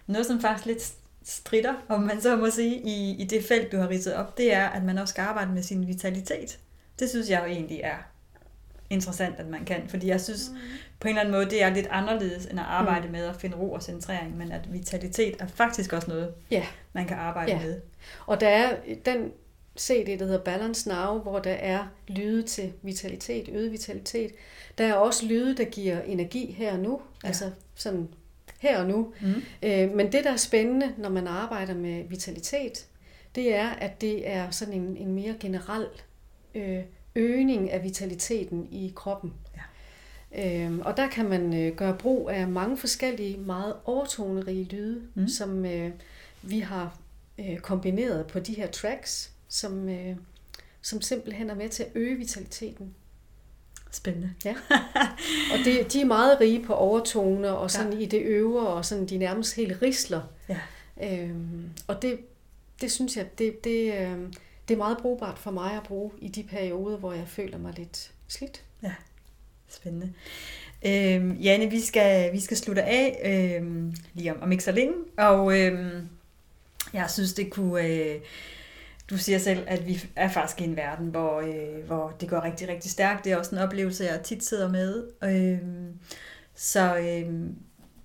noget, 0.07 0.27
som 0.27 0.41
faktisk 0.41 0.67
lidt 0.67 0.95
strider, 1.25 1.75
om 1.89 2.01
man 2.01 2.21
så 2.21 2.37
må 2.37 2.51
sige, 2.51 2.81
i, 2.81 3.17
i 3.23 3.25
det 3.25 3.45
felt, 3.45 3.73
du 3.73 3.77
har 3.77 3.89
ridset 3.89 4.15
op, 4.15 4.39
det 4.39 4.53
er, 4.53 4.69
at 4.69 4.85
man 4.85 4.99
også 4.99 5.13
skal 5.13 5.23
arbejde 5.23 5.53
med 5.53 5.63
sin 5.63 5.87
vitalitet. 5.87 6.59
Det 6.99 7.11
synes 7.11 7.31
jeg 7.31 7.41
jo 7.41 7.53
egentlig 7.53 7.81
er 7.85 7.97
interessant, 8.91 9.35
at 9.39 9.47
man 9.47 9.65
kan, 9.65 9.89
fordi 9.89 10.09
jeg 10.09 10.21
synes 10.21 10.51
mm. 10.51 10.59
på 11.01 11.09
en 11.09 11.15
eller 11.15 11.21
anden 11.21 11.35
måde, 11.35 11.51
det 11.51 11.63
er 11.63 11.75
lidt 11.75 11.87
anderledes 11.91 12.47
end 12.47 12.61
at 12.61 12.67
arbejde 12.67 13.07
mm. 13.07 13.13
med 13.13 13.25
at 13.25 13.37
finde 13.37 13.57
ro 13.57 13.73
og 13.73 13.83
centrering, 13.83 14.37
men 14.37 14.53
at 14.53 14.73
vitalitet 14.73 15.37
er 15.39 15.47
faktisk 15.47 15.93
også 15.93 16.09
noget, 16.09 16.35
ja. 16.51 16.67
man 16.93 17.07
kan 17.07 17.17
arbejde 17.17 17.53
ja. 17.53 17.61
med. 17.61 17.81
Og 18.27 18.41
der 18.41 18.49
er 18.49 18.77
den 19.07 19.33
CD, 19.79 20.19
der 20.19 20.25
hedder 20.25 20.45
Balance 20.45 20.89
Now, 20.89 21.19
hvor 21.19 21.39
der 21.39 21.53
er 21.53 21.87
lyde 22.09 22.43
til 22.43 22.73
vitalitet, 22.83 23.49
øget 23.53 23.73
vitalitet. 23.73 24.33
Der 24.79 24.85
er 24.85 24.95
også 24.95 25.27
lyde, 25.27 25.57
der 25.57 25.65
giver 25.65 26.03
energi 26.03 26.53
her 26.53 26.73
og 26.73 26.79
nu, 26.79 27.01
ja. 27.23 27.29
altså 27.29 27.51
sådan 27.75 28.09
her 28.61 28.81
og 28.81 28.87
nu. 28.87 29.13
Mm. 29.21 29.43
Øh, 29.63 29.91
men 29.91 30.13
det, 30.13 30.25
der 30.25 30.33
er 30.33 30.37
spændende, 30.37 30.95
når 30.99 31.09
man 31.09 31.27
arbejder 31.27 31.75
med 31.75 32.05
vitalitet, 32.09 32.87
det 33.35 33.55
er, 33.55 33.69
at 33.69 34.01
det 34.01 34.29
er 34.29 34.51
sådan 34.51 34.75
en, 34.75 34.97
en 34.97 35.15
mere 35.15 35.35
generel 35.41 35.87
øh, 36.55 36.83
øgning 37.15 37.71
af 37.71 37.83
vitaliteten 37.83 38.69
i 38.71 38.93
kroppen. 38.97 39.33
Ja. 39.57 39.63
Øhm, 40.35 40.81
og 40.81 40.97
der 40.97 41.09
kan 41.09 41.29
man 41.29 41.55
øh, 41.55 41.77
gøre 41.77 41.97
brug 41.99 42.31
af 42.31 42.49
mange 42.49 42.77
forskellige, 42.77 43.37
meget 43.37 43.75
overtonerige 43.85 44.65
lyde, 44.65 45.03
mm. 45.15 45.29
som 45.29 45.65
øh, 45.65 45.91
vi 46.43 46.61
har 46.61 46.99
øh, 47.39 47.59
kombineret 47.59 48.27
på 48.27 48.39
de 48.39 48.55
her 48.55 48.67
tracks, 48.67 49.31
som, 49.49 49.89
øh, 49.89 50.17
som 50.83 51.01
simpelthen 51.01 51.51
er 51.51 51.55
med 51.55 51.69
til 51.69 51.83
at 51.83 51.91
øge 51.95 52.17
vitaliteten. 52.17 52.95
Spændende. 53.91 54.35
Ja. 54.45 54.55
Og 55.53 55.59
det, 55.65 55.93
de 55.93 56.01
er 56.01 56.05
meget 56.05 56.41
rige 56.41 56.63
på 56.63 56.75
overtoner 56.75 57.51
og 57.51 57.71
sådan 57.71 57.93
ja. 57.93 57.99
i 57.99 58.07
det 58.07 58.23
øvre, 58.23 58.67
og 58.67 58.85
sådan 58.85 59.07
de 59.07 59.19
nærmest 59.19 59.57
helt 59.57 59.83
risler. 59.83 60.23
Ja. 60.49 60.59
Øhm, 61.03 61.71
og 61.87 62.03
det, 62.03 62.19
det 62.81 62.93
synes 62.93 63.17
jeg, 63.17 63.39
det, 63.39 63.65
det, 63.65 63.95
øh, 63.95 64.19
det 64.69 64.75
er 64.75 64.79
meget 64.79 64.99
brugbart 64.99 65.39
for 65.39 65.51
mig 65.51 65.77
at 65.77 65.83
bruge 65.83 66.11
i 66.19 66.29
de 66.29 66.43
perioder, 66.43 66.97
hvor 66.97 67.13
jeg 67.13 67.29
føler 67.29 67.59
mig 67.59 67.75
lidt 67.77 68.13
slidt. 68.29 68.65
Ja, 68.83 68.95
spændende. 69.69 70.13
Øhm, 70.87 71.33
Janne, 71.33 71.71
vi 71.71 71.81
skal, 71.81 72.33
vi 72.33 72.41
skal 72.41 72.57
slutte 72.57 72.83
af 72.83 73.21
øhm, 73.61 73.95
lige 74.15 74.35
om, 74.35 74.43
om 74.43 74.53
ikke 74.53 74.65
så 74.65 74.73
længe, 74.73 74.95
og 75.19 75.61
øhm, 75.61 76.09
jeg 76.93 77.11
synes, 77.11 77.33
det 77.33 77.51
kunne... 77.51 77.87
Øh, 77.87 78.21
du 79.11 79.19
siger 79.19 79.39
selv, 79.39 79.65
at 79.67 79.87
vi 79.87 80.05
er 80.17 80.29
faktisk 80.29 80.61
i 80.61 80.65
en 80.65 80.77
verden, 80.77 81.07
hvor, 81.07 81.41
øh, 81.41 81.87
hvor 81.87 82.17
det 82.21 82.29
går 82.29 82.45
rigtig, 82.45 82.69
rigtig 82.69 82.91
stærkt. 82.91 83.25
Det 83.25 83.33
er 83.33 83.37
også 83.37 83.55
en 83.55 83.63
oplevelse, 83.63 84.05
jeg 84.05 84.21
tit 84.25 84.45
sidder 84.45 84.69
med. 84.69 85.05
Øh, 85.25 85.59
så 86.55 86.97
øh, 86.97 87.51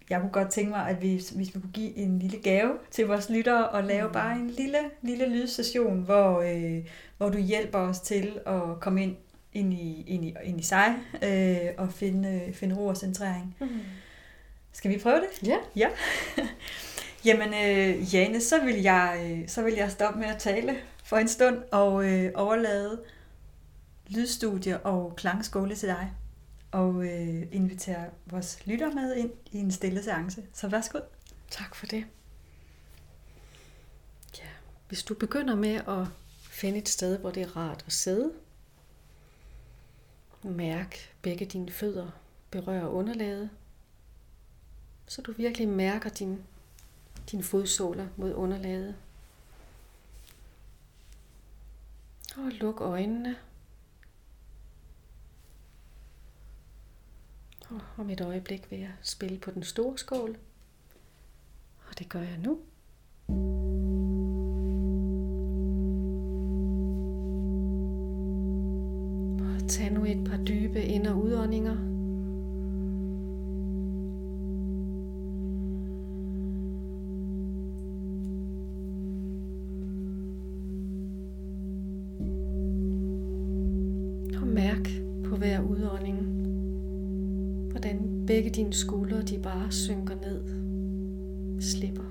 jeg 0.09 0.21
kunne 0.21 0.31
godt 0.31 0.49
tænke 0.49 0.69
mig, 0.69 0.89
at 0.89 1.01
vi, 1.01 1.21
hvis 1.35 1.55
vi 1.55 1.59
kunne 1.59 1.71
give 1.73 1.97
en 1.97 2.19
lille 2.19 2.39
gave 2.39 2.71
til 2.91 3.07
vores 3.07 3.29
lyttere 3.29 3.69
og 3.69 3.83
lave 3.83 4.07
mm. 4.07 4.13
bare 4.13 4.35
en 4.35 4.49
lille, 4.49 4.77
lille 5.01 5.29
lydstation, 5.29 6.01
hvor, 6.01 6.41
øh, 6.41 6.85
hvor 7.17 7.29
du 7.29 7.37
hjælper 7.37 7.79
os 7.79 7.99
til 7.99 8.39
at 8.45 8.61
komme 8.79 9.03
ind, 9.03 9.15
ind, 9.53 9.73
i, 9.73 10.03
ind, 10.07 10.25
i, 10.25 10.35
ind 10.43 10.59
i 10.59 10.63
sig 10.63 10.95
øh, 11.23 11.73
og 11.77 11.93
finde, 11.93 12.41
øh, 12.47 12.53
finde 12.53 12.75
ro 12.75 12.85
og 12.85 12.97
centrering. 12.97 13.55
Mm. 13.59 13.67
Skal 14.71 14.91
vi 14.91 14.97
prøve 14.97 15.21
det? 15.21 15.47
Ja. 15.47 15.57
ja. 15.75 15.87
Jamen, 17.25 17.47
øh, 17.47 18.13
Jane, 18.13 18.41
så 18.41 18.63
vil, 18.63 18.81
jeg, 18.81 19.19
øh, 19.23 19.47
så 19.47 19.63
vil 19.63 19.73
jeg 19.73 19.91
stoppe 19.91 20.19
med 20.19 20.27
at 20.27 20.37
tale 20.37 20.75
for 21.03 21.17
en 21.17 21.27
stund 21.27 21.57
og 21.71 22.05
øh, 22.05 22.31
overlade 22.35 22.99
lydstudie 24.07 24.77
og 24.77 25.13
klangskole 25.15 25.75
til 25.75 25.89
dig 25.89 26.11
og 26.71 27.05
øh, 27.05 27.47
invitere 27.51 28.09
vores 28.25 28.67
lytter 28.67 28.93
med 28.93 29.15
ind 29.15 29.31
i 29.51 29.57
en 29.57 29.71
stille 29.71 30.03
seance. 30.03 30.43
Så 30.53 30.67
værsgo. 30.67 30.99
Tak 31.49 31.75
for 31.75 31.85
det. 31.85 32.05
Ja, 34.39 34.49
hvis 34.87 35.03
du 35.03 35.13
begynder 35.13 35.55
med 35.55 35.75
at 35.75 36.07
finde 36.41 36.77
et 36.77 36.89
sted, 36.89 37.17
hvor 37.19 37.31
det 37.31 37.43
er 37.43 37.57
rart 37.57 37.83
at 37.87 37.93
sidde, 37.93 38.33
mærk 40.43 41.15
begge 41.21 41.45
dine 41.45 41.71
fødder 41.71 42.11
berører 42.51 42.87
underlaget, 42.87 43.49
så 45.07 45.21
du 45.21 45.31
virkelig 45.31 45.67
mærker 45.67 46.09
din, 46.09 46.43
din 47.31 47.43
fodsåler 47.43 48.07
mod 48.17 48.33
underlaget. 48.33 48.95
Og 52.37 52.51
luk 52.51 52.81
øjnene. 52.81 53.35
Og 57.69 57.81
om 57.97 58.09
et 58.09 58.21
øjeblik 58.21 58.71
vil 58.71 58.79
jeg 58.79 58.91
spille 59.01 59.39
på 59.39 59.51
den 59.51 59.63
store 59.63 59.97
skål. 59.97 60.37
Og 61.89 61.99
det 61.99 62.09
gør 62.09 62.19
jeg 62.19 62.37
nu. 62.37 62.59
Og 69.39 69.69
tag 69.69 69.91
nu 69.91 70.05
et 70.05 70.29
par 70.29 70.43
dybe 70.43 70.81
ind- 70.81 71.07
og 71.07 71.17
udåndinger. 71.23 71.98
Begge 88.39 88.49
dine 88.49 88.73
skuldre, 88.73 89.21
de 89.21 89.39
bare 89.43 89.71
synker 89.71 90.15
ned, 90.15 90.41
slipper, 91.61 92.08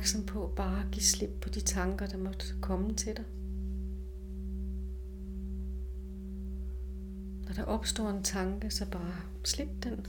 opmærksom 0.00 0.26
på 0.26 0.52
bare 0.56 0.80
at 0.80 0.90
give 0.92 1.02
slip 1.02 1.30
på 1.40 1.48
de 1.48 1.60
tanker, 1.60 2.06
der 2.06 2.16
måtte 2.16 2.46
komme 2.60 2.94
til 2.94 3.16
dig. 3.16 3.24
Når 7.46 7.54
der 7.54 7.64
opstår 7.64 8.08
en 8.08 8.22
tanke, 8.22 8.70
så 8.70 8.86
bare 8.90 9.14
slip 9.44 9.68
den 9.82 10.06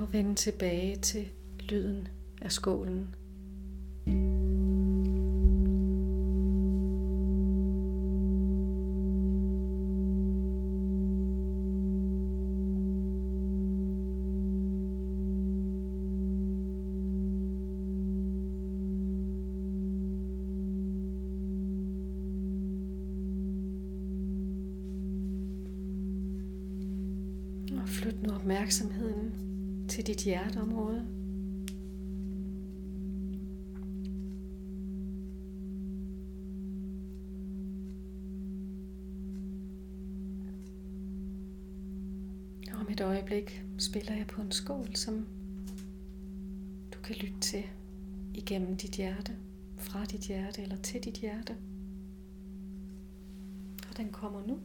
og 0.00 0.12
vend 0.12 0.36
tilbage 0.36 0.96
til 0.96 1.28
lyden 1.60 2.08
af 2.42 2.52
skålen. 2.52 3.14
Flyt 27.96 28.22
nu 28.22 28.34
opmærksomheden 28.34 29.32
til 29.88 30.06
dit 30.06 30.24
hjerteområde. 30.24 31.06
Om 42.74 42.86
et 42.90 43.00
øjeblik 43.00 43.64
spiller 43.78 44.14
jeg 44.14 44.26
på 44.26 44.42
en 44.42 44.52
skål, 44.52 44.94
som 44.94 45.26
du 46.94 46.98
kan 47.04 47.16
lytte 47.16 47.40
til 47.40 47.64
igennem 48.34 48.76
dit 48.76 48.90
hjerte, 48.90 49.32
fra 49.76 50.04
dit 50.04 50.20
hjerte 50.20 50.62
eller 50.62 50.76
til 50.76 51.04
dit 51.04 51.14
hjerte. 51.16 51.56
Og 53.90 53.96
den 53.96 54.12
kommer 54.12 54.46
nu. 54.46 54.58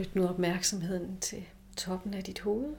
Flyt 0.00 0.14
nu 0.14 0.28
opmærksomheden 0.28 1.20
til 1.20 1.46
toppen 1.76 2.14
af 2.14 2.24
dit 2.24 2.40
hoved. 2.40 2.76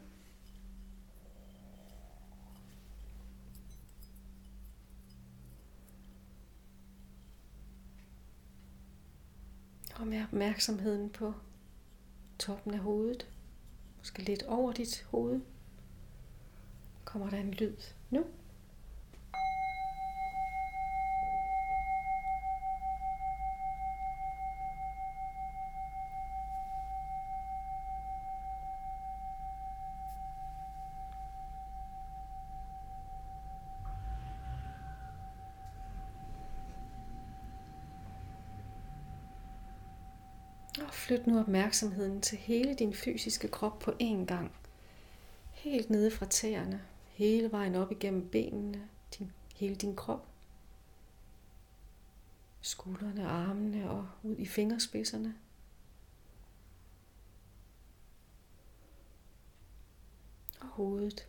Og 9.96 10.08
med 10.08 10.24
opmærksomheden 10.24 11.10
på 11.10 11.34
toppen 12.40 12.74
af 12.74 12.80
hovedet, 12.80 13.28
måske 13.98 14.22
lidt 14.22 14.44
over 14.44 14.72
dit 14.72 15.06
hoved, 15.12 15.42
kommer 17.06 17.30
der 17.30 17.38
en 17.38 17.52
lyd 17.52 17.78
nu. 18.10 18.26
Flyt 41.12 41.28
nu 41.28 41.40
opmærksomheden 41.40 42.22
til 42.22 42.38
hele 42.38 42.74
din 42.74 42.94
fysiske 42.94 43.48
krop 43.48 43.80
på 43.80 43.92
én 43.92 44.26
gang. 44.26 44.52
Helt 45.52 45.90
nede 45.90 46.12
fra 46.12 46.26
tæerne, 46.26 46.82
hele 47.06 47.52
vejen 47.52 47.76
op 47.76 47.92
igennem 47.92 48.30
benene, 48.30 48.90
din, 49.20 49.32
hele 49.56 49.76
din 49.76 49.96
krop. 49.96 50.28
Skuldrene, 52.62 53.28
armene 53.28 53.90
og 53.90 54.08
ud 54.24 54.36
i 54.38 54.46
fingerspidserne. 54.46 55.36
Og 60.62 60.68
hovedet. 60.68 61.28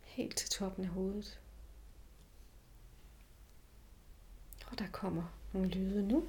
Helt 0.00 0.36
til 0.36 0.50
toppen 0.50 0.84
af 0.84 0.90
hovedet. 0.90 1.40
Og 4.66 4.78
der 4.78 4.86
kommer 4.92 5.24
nogle 5.52 5.68
lyde 5.68 6.08
nu. 6.08 6.28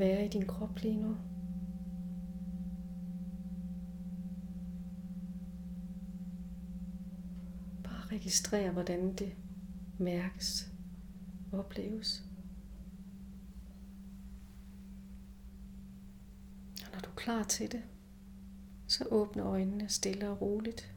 være 0.00 0.24
i 0.24 0.28
din 0.28 0.46
krop 0.46 0.78
lige 0.78 0.96
nu. 0.96 1.16
Bare 7.84 8.06
registrer, 8.12 8.70
hvordan 8.70 9.14
det 9.14 9.36
mærkes 9.98 10.72
og 11.52 11.58
opleves. 11.58 12.24
Og 16.84 16.92
når 16.92 17.00
du 17.00 17.10
er 17.10 17.14
klar 17.14 17.42
til 17.42 17.72
det, 17.72 17.82
så 18.86 19.04
åbne 19.10 19.42
øjnene 19.42 19.88
stille 19.88 20.30
og 20.30 20.40
roligt. 20.40 20.94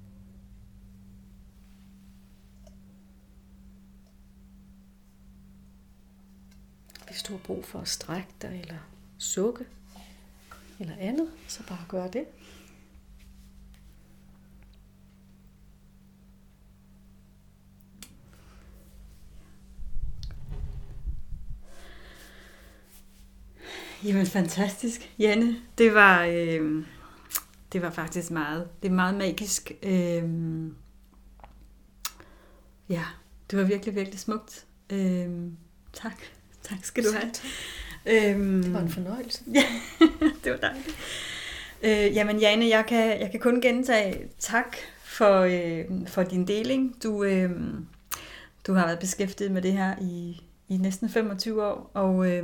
Hvis 7.07 7.23
du 7.23 7.33
har 7.33 7.39
brug 7.43 7.65
for 7.65 7.79
at 7.79 7.87
strække 7.87 8.33
dig 8.41 8.59
eller 8.59 8.92
sukke 9.23 9.65
eller 10.79 10.95
andet, 10.99 11.29
så 11.47 11.63
bare 11.67 11.85
gør 11.87 12.07
det. 12.07 12.25
Jamen 24.03 24.25
fantastisk, 24.25 25.13
Janne. 25.19 25.55
Det 25.77 25.93
var, 25.93 26.23
øh, 26.23 26.85
det 27.73 27.81
var 27.81 27.89
faktisk 27.89 28.31
meget, 28.31 28.69
det 28.81 28.89
er 28.89 28.93
meget 28.93 29.15
magisk. 29.15 29.71
Øh, 29.83 30.23
ja, 32.89 33.05
det 33.51 33.59
var 33.59 33.63
virkelig, 33.63 33.95
virkelig 33.95 34.19
smukt. 34.19 34.65
Øh, 34.89 35.51
tak. 35.93 36.21
Tak 36.63 36.83
skal 36.83 37.03
du 37.03 37.09
have. 37.11 37.31
Øhm, 38.05 38.63
det 38.63 38.73
var 38.73 38.79
en 38.79 38.89
fornøjelse. 38.89 39.43
Ja, 39.53 39.63
det 40.43 40.51
var 40.51 40.57
dejligt. 40.57 40.95
Øh, 41.83 42.15
jamen 42.15 42.39
Jane, 42.39 42.69
jeg 42.69 42.85
kan, 42.87 43.19
jeg 43.19 43.31
kan 43.31 43.39
kun 43.39 43.61
gentage 43.61 44.27
tak 44.39 44.77
for, 45.03 45.39
øh, 45.39 46.07
for 46.07 46.23
din 46.23 46.47
deling. 46.47 47.03
Du, 47.03 47.23
øh, 47.23 47.51
du 48.67 48.73
har 48.73 48.85
været 48.85 48.99
beskæftiget 48.99 49.51
med 49.51 49.61
det 49.61 49.73
her 49.73 49.95
i, 50.01 50.41
i 50.67 50.77
næsten 50.77 51.09
25 51.09 51.65
år, 51.65 51.91
og 51.93 52.31
øh, 52.31 52.43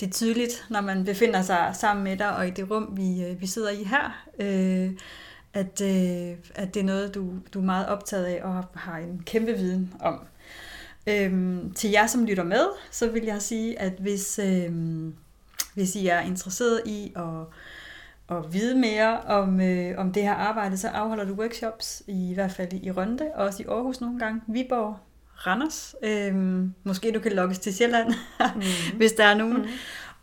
det 0.00 0.06
er 0.06 0.10
tydeligt, 0.10 0.66
når 0.70 0.80
man 0.80 1.04
befinder 1.04 1.42
sig 1.42 1.70
sammen 1.74 2.04
med 2.04 2.16
dig, 2.16 2.36
og 2.36 2.48
i 2.48 2.50
det 2.50 2.70
rum, 2.70 2.92
vi, 2.96 3.24
øh, 3.24 3.40
vi 3.40 3.46
sidder 3.46 3.70
i 3.70 3.84
her, 3.84 4.24
øh, 4.38 4.90
at, 5.54 5.80
øh, 5.80 6.36
at 6.54 6.74
det 6.74 6.80
er 6.80 6.84
noget, 6.84 7.14
du, 7.14 7.32
du 7.54 7.60
er 7.60 7.64
meget 7.64 7.86
optaget 7.86 8.24
af 8.24 8.40
og 8.42 8.64
har 8.74 8.98
en 8.98 9.22
kæmpe 9.26 9.52
viden 9.52 9.94
om. 10.00 10.20
Øhm, 11.06 11.72
til 11.74 11.90
jer, 11.90 12.06
som 12.06 12.24
lytter 12.24 12.44
med, 12.44 12.66
så 12.90 13.10
vil 13.10 13.24
jeg 13.24 13.42
sige, 13.42 13.80
at 13.80 13.92
hvis, 13.98 14.38
øhm, 14.38 15.14
hvis 15.74 15.96
I 15.96 16.06
er 16.06 16.20
interesseret 16.20 16.82
i 16.86 17.12
at, 17.16 18.36
at 18.36 18.52
vide 18.52 18.78
mere 18.78 19.20
om, 19.20 19.60
øh, 19.60 19.98
om 19.98 20.12
det 20.12 20.22
her 20.22 20.34
arbejde, 20.34 20.76
så 20.76 20.88
afholder 20.88 21.24
du 21.24 21.32
workshops, 21.32 22.02
i 22.06 22.34
hvert 22.34 22.52
fald 22.52 22.72
i 22.72 22.90
Rønde, 22.90 23.30
og 23.34 23.44
også 23.44 23.62
i 23.62 23.66
Aarhus 23.66 24.00
nogle 24.00 24.18
gange, 24.18 24.40
Viborg, 24.46 24.96
Randers. 25.46 25.94
Øhm, 26.02 26.74
måske 26.84 27.12
du 27.12 27.20
kan 27.20 27.32
lokkes 27.32 27.58
til 27.58 27.74
Sjælland, 27.74 28.14
mm. 28.54 28.62
hvis 28.98 29.12
der 29.12 29.24
er 29.24 29.34
nogen. 29.34 29.56
Mm. 29.56 29.68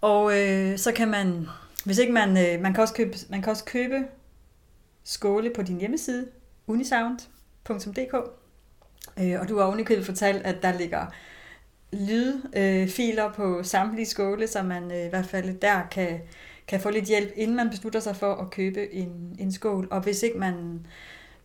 Og 0.01 0.41
øh, 0.41 0.77
så 0.77 0.91
kan 0.91 1.07
man, 1.07 1.47
hvis 1.85 1.97
ikke 1.97 2.13
man, 2.13 2.29
øh, 2.29 2.61
man 2.61 2.73
kan 2.73 2.81
også 2.81 2.93
købe, 2.93 3.17
man 3.29 3.41
kan 3.41 3.51
også 3.51 3.65
købe 3.65 3.95
skåle 5.03 5.51
på 5.55 5.61
din 5.61 5.79
hjemmeside, 5.79 6.27
unisound.dk. 6.67 8.42
Øh, 9.19 9.39
og 9.41 9.49
du 9.49 9.57
har 9.57 9.65
ovenikøbet 9.65 10.05
fortalt, 10.05 10.45
at 10.45 10.63
der 10.63 10.77
ligger 10.77 11.05
lydfiler 11.93 13.27
øh, 13.27 13.33
på 13.33 13.63
samtlige 13.63 14.05
skåle, 14.05 14.47
så 14.47 14.63
man 14.63 14.91
øh, 14.91 15.05
i 15.05 15.09
hvert 15.09 15.25
fald 15.25 15.59
der 15.59 15.81
kan, 15.91 16.19
kan 16.67 16.79
få 16.79 16.89
lidt 16.89 17.05
hjælp, 17.05 17.31
inden 17.35 17.55
man 17.55 17.69
beslutter 17.69 17.99
sig 17.99 18.15
for 18.15 18.35
at 18.35 18.49
købe 18.49 18.93
en, 18.93 19.35
en 19.39 19.51
skål. 19.51 19.87
Og 19.91 20.01
hvis 20.01 20.23
ikke, 20.23 20.37
man, 20.37 20.85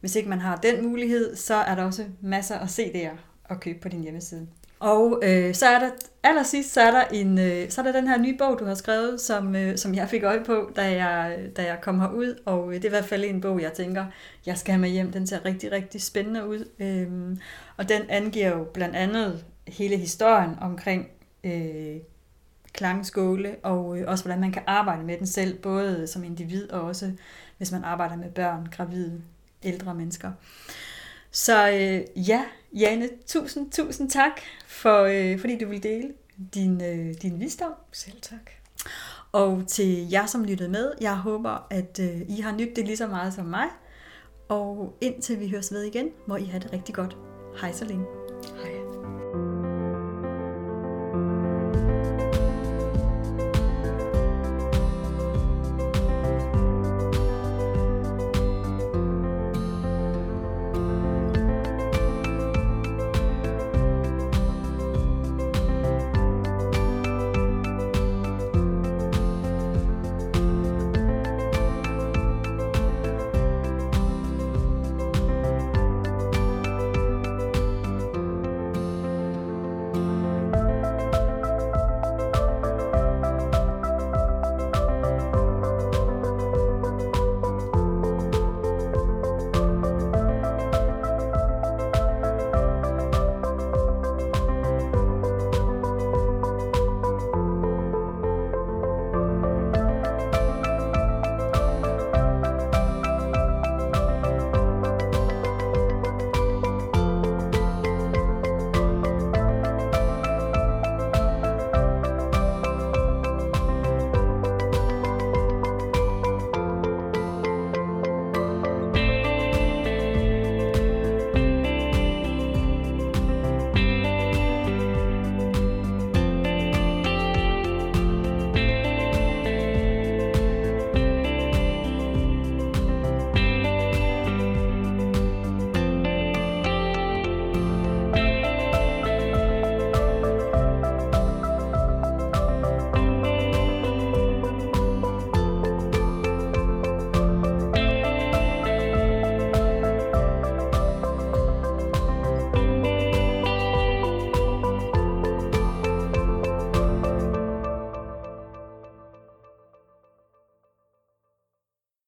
hvis 0.00 0.16
ikke 0.16 0.28
man 0.28 0.40
har 0.40 0.56
den 0.56 0.86
mulighed, 0.86 1.36
så 1.36 1.54
er 1.54 1.74
der 1.74 1.84
også 1.84 2.04
masser 2.20 2.58
af 2.58 2.78
CD'er 2.78 3.16
at 3.50 3.60
købe 3.60 3.78
på 3.80 3.88
din 3.88 4.02
hjemmeside. 4.02 4.46
Og 4.80 5.20
øh, 5.22 5.54
så 5.54 5.66
er 5.66 5.78
der 5.78 5.90
allersidst, 6.22 6.72
så 6.72 6.80
er 6.80 6.90
der, 6.90 7.04
en, 7.04 7.38
øh, 7.38 7.70
så 7.70 7.80
er 7.80 7.84
der 7.84 7.92
den 7.92 8.08
her 8.08 8.18
nye 8.18 8.36
bog, 8.38 8.58
du 8.58 8.64
har 8.64 8.74
skrevet, 8.74 9.20
som, 9.20 9.56
øh, 9.56 9.78
som 9.78 9.94
jeg 9.94 10.08
fik 10.08 10.22
øje 10.22 10.44
på, 10.44 10.70
da 10.76 11.04
jeg, 11.04 11.38
da 11.56 11.62
jeg 11.62 11.78
kom 11.80 12.00
herud. 12.00 12.42
Og 12.44 12.68
øh, 12.68 12.74
det 12.74 12.84
er 12.84 12.88
i 12.88 12.90
hvert 12.90 13.04
fald 13.04 13.24
en 13.24 13.40
bog, 13.40 13.62
jeg 13.62 13.72
tænker, 13.72 14.06
jeg 14.46 14.58
skal 14.58 14.72
have 14.72 14.80
med 14.80 14.90
hjem. 14.90 15.12
Den 15.12 15.26
ser 15.26 15.44
rigtig, 15.44 15.72
rigtig 15.72 16.02
spændende 16.02 16.48
ud. 16.48 16.68
Øh, 16.78 17.36
og 17.76 17.88
den 17.88 18.02
angiver 18.08 18.48
jo 18.48 18.64
blandt 18.64 18.96
andet 18.96 19.44
hele 19.68 19.96
historien 19.96 20.50
omkring 20.60 21.08
øh, 21.44 21.96
klangskåle, 22.72 23.56
og 23.62 23.98
øh, 23.98 24.04
også 24.08 24.24
hvordan 24.24 24.40
man 24.40 24.52
kan 24.52 24.62
arbejde 24.66 25.04
med 25.04 25.18
den 25.18 25.26
selv, 25.26 25.58
både 25.58 26.06
som 26.06 26.24
individ 26.24 26.70
og 26.70 26.82
også 26.82 27.12
hvis 27.56 27.72
man 27.72 27.84
arbejder 27.84 28.16
med 28.16 28.30
børn, 28.30 28.68
gravide, 28.76 29.22
ældre 29.62 29.94
mennesker. 29.94 30.32
Så 31.30 31.70
øh, 31.70 32.28
ja, 32.28 32.44
Jane, 32.72 33.08
tusind, 33.26 33.70
tusind 33.70 34.10
tak, 34.10 34.40
for, 34.66 35.02
øh, 35.02 35.40
fordi 35.40 35.58
du 35.58 35.68
vil 35.68 35.82
dele 35.82 36.12
din, 36.54 36.82
øh, 36.84 37.14
din 37.22 37.40
visdom. 37.40 37.72
Selv 37.92 38.20
tak. 38.22 38.50
Og 39.32 39.62
til 39.66 40.10
jer, 40.10 40.26
som 40.26 40.44
lyttede 40.44 40.68
med, 40.68 40.92
jeg 41.00 41.16
håber, 41.16 41.66
at 41.70 42.00
øh, 42.02 42.20
I 42.28 42.40
har 42.40 42.52
nydt 42.52 42.76
det 42.76 42.84
lige 42.84 42.96
så 42.96 43.06
meget 43.06 43.34
som 43.34 43.44
mig. 43.44 43.66
Og 44.48 44.96
indtil 45.00 45.40
vi 45.40 45.48
høres 45.48 45.72
ved 45.72 45.82
igen, 45.82 46.08
må 46.26 46.36
I 46.36 46.44
have 46.44 46.62
det 46.62 46.72
rigtig 46.72 46.94
godt. 46.94 47.16
Hej 47.60 47.72
så 47.72 47.84
længe. 47.84 48.04
Hej. 48.62 48.77